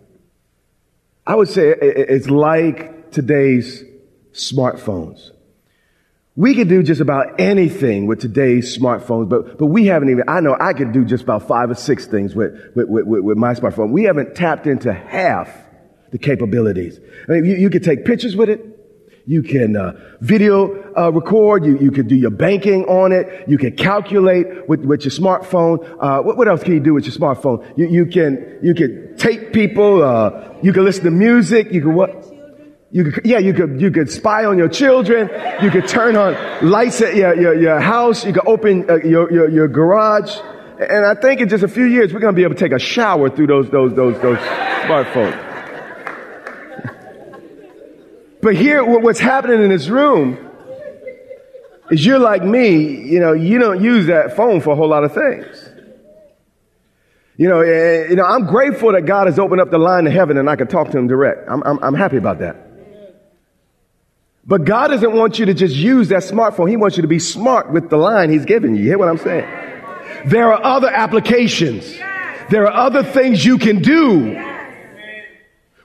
I 1.27 1.35
would 1.35 1.49
say 1.49 1.75
it's 1.81 2.29
like 2.29 3.11
today's 3.11 3.83
smartphones. 4.33 5.31
We 6.37 6.55
could 6.55 6.69
do 6.69 6.83
just 6.83 7.01
about 7.01 7.41
anything 7.41 8.07
with 8.07 8.21
today's 8.21 8.77
smartphones, 8.77 9.27
but, 9.31 9.57
but 9.57 9.67
we 9.67 9.87
haven't 9.87 10.11
even, 10.11 10.25
I 10.29 10.41
know 10.41 10.55
I 10.61 10.75
could 10.75 10.93
do 10.93 11.03
just 11.07 11.25
about 11.25 11.49
five 11.49 11.71
or 11.71 11.75
six 11.75 12.05
things 12.07 12.35
with, 12.35 12.53
with, 12.75 12.89
with, 12.89 13.25
with 13.25 13.39
my 13.39 13.55
smartphone. 13.55 13.91
We 13.91 14.03
haven't 14.03 14.35
tapped 14.35 14.67
into 14.67 14.93
half 14.93 15.51
the 16.11 16.19
capabilities. 16.19 17.01
I 17.27 17.33
mean, 17.33 17.47
you, 17.47 17.57
you 17.57 17.71
could 17.71 17.83
take 17.83 18.05
pictures 18.05 18.37
with 18.37 18.51
it. 18.51 18.61
You 19.27 19.43
can 19.43 19.77
uh, 19.77 19.93
video 20.21 20.93
uh, 20.95 21.11
record. 21.11 21.65
You, 21.65 21.79
you 21.79 21.91
could 21.91 22.07
do 22.07 22.15
your 22.15 22.31
banking 22.31 22.85
on 22.85 23.13
it. 23.13 23.49
You 23.49 23.57
can 23.57 23.75
calculate 23.75 24.69
with, 24.69 24.85
with 24.85 25.05
your 25.05 25.13
smartphone. 25.13 25.79
Uh, 25.99 26.23
what, 26.23 26.37
what 26.37 26.49
else 26.49 26.63
can 26.63 26.75
you 26.75 26.81
do 26.81 26.95
with 26.95 27.07
your 27.07 27.15
smartphone? 27.15 27.67
You, 27.77 27.89
you 27.89 28.07
can 28.07 28.61
you 28.63 28.73
can 28.73 29.17
tape 29.17 29.53
people. 29.53 30.05
Uh, 30.05 30.55
you 30.63 30.73
can 30.73 30.85
listen 30.85 31.03
to 31.05 31.11
music. 31.11 31.73
You 31.73 31.81
can 31.81 31.95
what? 31.95 32.36
You 32.97 33.13
could, 33.13 33.27
yeah, 33.27 33.37
you 33.37 33.53
could 33.53 33.79
you 33.79 33.91
could 33.91 34.11
spy 34.11 34.47
on 34.47 34.57
your 34.57 34.71
children. 34.71 35.29
You 35.63 35.71
could 35.71 35.87
turn 35.87 36.17
on 36.17 36.35
lights 36.67 37.03
at 37.03 37.15
your 37.15 37.39
your, 37.39 37.55
your 37.55 37.79
house. 37.79 38.25
You 38.25 38.33
could 38.33 38.49
open 38.49 38.89
uh, 38.89 38.95
your, 39.05 39.31
your 39.31 39.51
your 39.51 39.69
garage. 39.69 40.35
And 40.81 41.05
I 41.05 41.15
think 41.15 41.43
in 41.43 41.51
just 41.51 41.63
a 41.63 41.69
few 41.69 41.85
years 41.85 42.15
we're 42.15 42.21
going 42.21 42.33
to 42.33 42.37
be 42.37 42.43
able 42.43 42.55
to 42.55 42.59
take 42.59 42.73
a 42.73 42.79
shower 42.79 43.29
through 43.29 43.49
those 43.49 43.69
those 43.69 43.95
those 43.95 44.19
those 44.23 44.39
smartphones. 44.39 45.43
But 48.41 48.55
here, 48.55 48.83
what's 48.83 49.19
happening 49.19 49.63
in 49.63 49.69
this 49.71 49.89
room 49.89 50.39
is 51.91 52.07
you're 52.07 52.19
like 52.19 52.45
me, 52.45 52.79
you 52.79 53.19
know, 53.19 53.33
you 53.33 53.59
don't 53.59 53.83
use 53.83 54.07
that 54.07 54.37
phone 54.37 54.61
for 54.61 54.71
a 54.71 54.77
whole 54.77 54.89
lot 54.89 55.05
of 55.05 55.13
things. 55.13 55.69
You 57.37 57.49
know, 57.49 57.61
you 57.61 58.15
know, 58.15 58.25
I'm 58.25 58.47
grateful 58.47 58.93
that 58.93 59.03
God 59.03 59.27
has 59.27 59.39
opened 59.39 59.61
up 59.61 59.71
the 59.71 59.79
line 59.79 60.05
to 60.05 60.11
heaven 60.11 60.39
and 60.39 60.49
I 60.49 60.57
can 60.57 60.69
talk 60.69 60.91
to 60.93 60.99
him 60.99 61.09
direct. 61.09 61.47
I'm, 61.51 61.63
I'm, 61.65 61.79
I'm 61.83 61.95
happy 61.95 62.17
about 62.19 62.39
that. 62.39 62.66
But 64.47 64.65
God 64.65 64.89
doesn't 64.89 65.13
want 65.13 65.39
you 65.39 65.47
to 65.47 65.55
just 65.55 65.75
use 65.75 66.09
that 66.09 66.23
smartphone. 66.23 66.71
He 66.71 66.77
wants 66.77 66.97
you 66.97 67.03
to 67.03 67.09
be 67.09 67.19
smart 67.19 67.73
with 67.73 67.91
the 67.91 67.97
line 67.97 68.31
he's 68.31 68.45
given 68.45 68.77
you. 68.77 68.83
You 68.83 68.89
hear 68.91 68.99
what 68.99 69.09
I'm 69.09 69.19
saying? 69.19 69.45
There 70.27 70.53
are 70.53 70.63
other 70.63 70.89
applications 70.89 71.85
there 72.49 72.67
are 72.67 72.73
other 72.73 73.03
things 73.03 73.45
you 73.45 73.59
can 73.59 73.83
do 73.83 74.41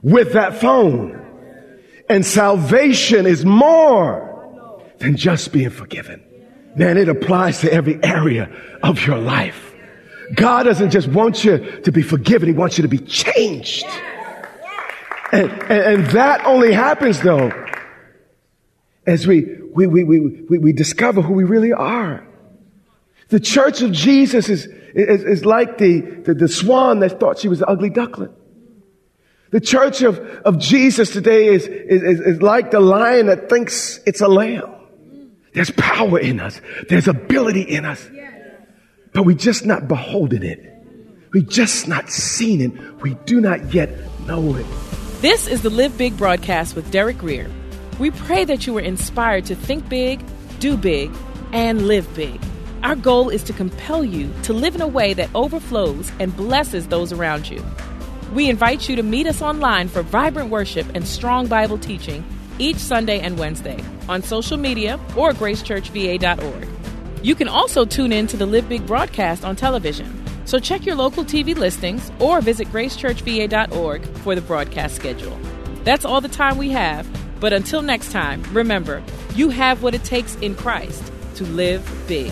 with 0.01 0.33
that 0.33 0.59
phone. 0.59 1.17
And 2.09 2.25
salvation 2.25 3.25
is 3.25 3.45
more 3.45 4.83
than 4.99 5.15
just 5.15 5.51
being 5.51 5.69
forgiven. 5.69 6.23
Man, 6.75 6.97
it 6.97 7.09
applies 7.09 7.61
to 7.61 7.73
every 7.73 8.01
area 8.03 8.49
of 8.83 9.05
your 9.05 9.17
life. 9.17 9.73
God 10.35 10.63
doesn't 10.63 10.91
just 10.91 11.07
want 11.07 11.43
you 11.43 11.81
to 11.81 11.91
be 11.91 12.01
forgiven, 12.01 12.47
He 12.47 12.53
wants 12.53 12.77
you 12.77 12.83
to 12.83 12.87
be 12.87 12.99
changed. 12.99 13.85
And, 15.33 15.49
and, 15.49 15.71
and 15.71 16.05
that 16.07 16.45
only 16.45 16.73
happens 16.73 17.21
though 17.21 17.49
as 19.05 19.25
we, 19.25 19.57
we, 19.73 19.87
we, 19.87 20.03
we, 20.03 20.57
we, 20.57 20.73
discover 20.73 21.21
who 21.21 21.33
we 21.33 21.43
really 21.43 21.73
are. 21.73 22.25
The 23.29 23.39
church 23.39 23.81
of 23.81 23.91
Jesus 23.91 24.49
is, 24.49 24.65
is, 24.93 25.23
is 25.23 25.45
like 25.45 25.77
the, 25.77 26.01
the, 26.01 26.33
the 26.33 26.47
swan 26.47 26.99
that 26.99 27.19
thought 27.19 27.39
she 27.39 27.47
was 27.47 27.61
an 27.61 27.65
ugly 27.67 27.89
duckling. 27.89 28.33
The 29.51 29.59
church 29.59 30.01
of, 30.01 30.19
of 30.45 30.59
Jesus 30.59 31.11
today 31.11 31.47
is, 31.47 31.67
is, 31.67 32.19
is 32.21 32.41
like 32.41 32.71
the 32.71 32.79
lion 32.79 33.25
that 33.25 33.49
thinks 33.49 33.99
it's 34.05 34.21
a 34.21 34.27
lamb. 34.27 34.69
There's 35.53 35.71
power 35.71 36.19
in 36.19 36.39
us. 36.39 36.61
There's 36.87 37.07
ability 37.07 37.63
in 37.63 37.85
us. 37.85 38.09
But 39.13 39.23
we 39.23 39.35
just 39.35 39.65
not 39.65 39.87
beholding 39.87 40.43
it. 40.43 40.67
We 41.33 41.41
just 41.43 41.87
not 41.87 42.09
seen 42.09 42.61
it. 42.61 43.01
We 43.01 43.15
do 43.25 43.41
not 43.41 43.73
yet 43.73 43.89
know 44.25 44.55
it. 44.55 44.65
This 45.21 45.47
is 45.47 45.61
the 45.61 45.69
Live 45.69 45.97
Big 45.97 46.17
broadcast 46.17 46.75
with 46.75 46.89
Derek 46.91 47.17
Grier. 47.17 47.49
We 48.01 48.09
pray 48.09 48.45
that 48.45 48.65
you 48.65 48.73
were 48.73 48.81
inspired 48.81 49.45
to 49.45 49.53
think 49.53 49.87
big, 49.87 50.25
do 50.59 50.75
big, 50.75 51.11
and 51.53 51.87
live 51.87 52.11
big. 52.15 52.41
Our 52.81 52.95
goal 52.95 53.29
is 53.29 53.43
to 53.43 53.53
compel 53.53 54.03
you 54.03 54.33
to 54.41 54.53
live 54.53 54.73
in 54.73 54.81
a 54.81 54.87
way 54.87 55.13
that 55.13 55.29
overflows 55.35 56.11
and 56.19 56.35
blesses 56.35 56.87
those 56.87 57.13
around 57.13 57.47
you. 57.47 57.63
We 58.33 58.49
invite 58.49 58.89
you 58.89 58.95
to 58.95 59.03
meet 59.03 59.27
us 59.27 59.43
online 59.43 59.87
for 59.87 60.01
vibrant 60.01 60.49
worship 60.49 60.87
and 60.95 61.07
strong 61.07 61.45
Bible 61.45 61.77
teaching 61.77 62.25
each 62.57 62.77
Sunday 62.77 63.19
and 63.19 63.37
Wednesday 63.37 63.79
on 64.09 64.23
social 64.23 64.57
media 64.57 64.99
or 65.15 65.33
gracechurchva.org. 65.33 66.67
You 67.21 67.35
can 67.35 67.47
also 67.47 67.85
tune 67.85 68.11
in 68.11 68.25
to 68.27 68.35
the 68.35 68.47
Live 68.47 68.67
Big 68.67 68.87
broadcast 68.87 69.45
on 69.45 69.55
television. 69.55 70.11
So 70.45 70.57
check 70.57 70.87
your 70.87 70.95
local 70.95 71.23
TV 71.23 71.55
listings 71.55 72.11
or 72.17 72.41
visit 72.41 72.67
gracechurchva.org 72.69 74.07
for 74.23 74.33
the 74.33 74.41
broadcast 74.41 74.95
schedule. 74.95 75.37
That's 75.83 76.03
all 76.03 76.19
the 76.19 76.29
time 76.29 76.57
we 76.57 76.69
have, 76.69 77.07
but 77.41 77.51
until 77.51 77.81
next 77.81 78.11
time, 78.11 78.43
remember, 78.53 79.03
you 79.35 79.49
have 79.49 79.83
what 79.83 79.95
it 79.95 80.03
takes 80.05 80.35
in 80.35 80.55
Christ 80.55 81.11
to 81.35 81.43
live 81.43 81.83
big. 82.07 82.31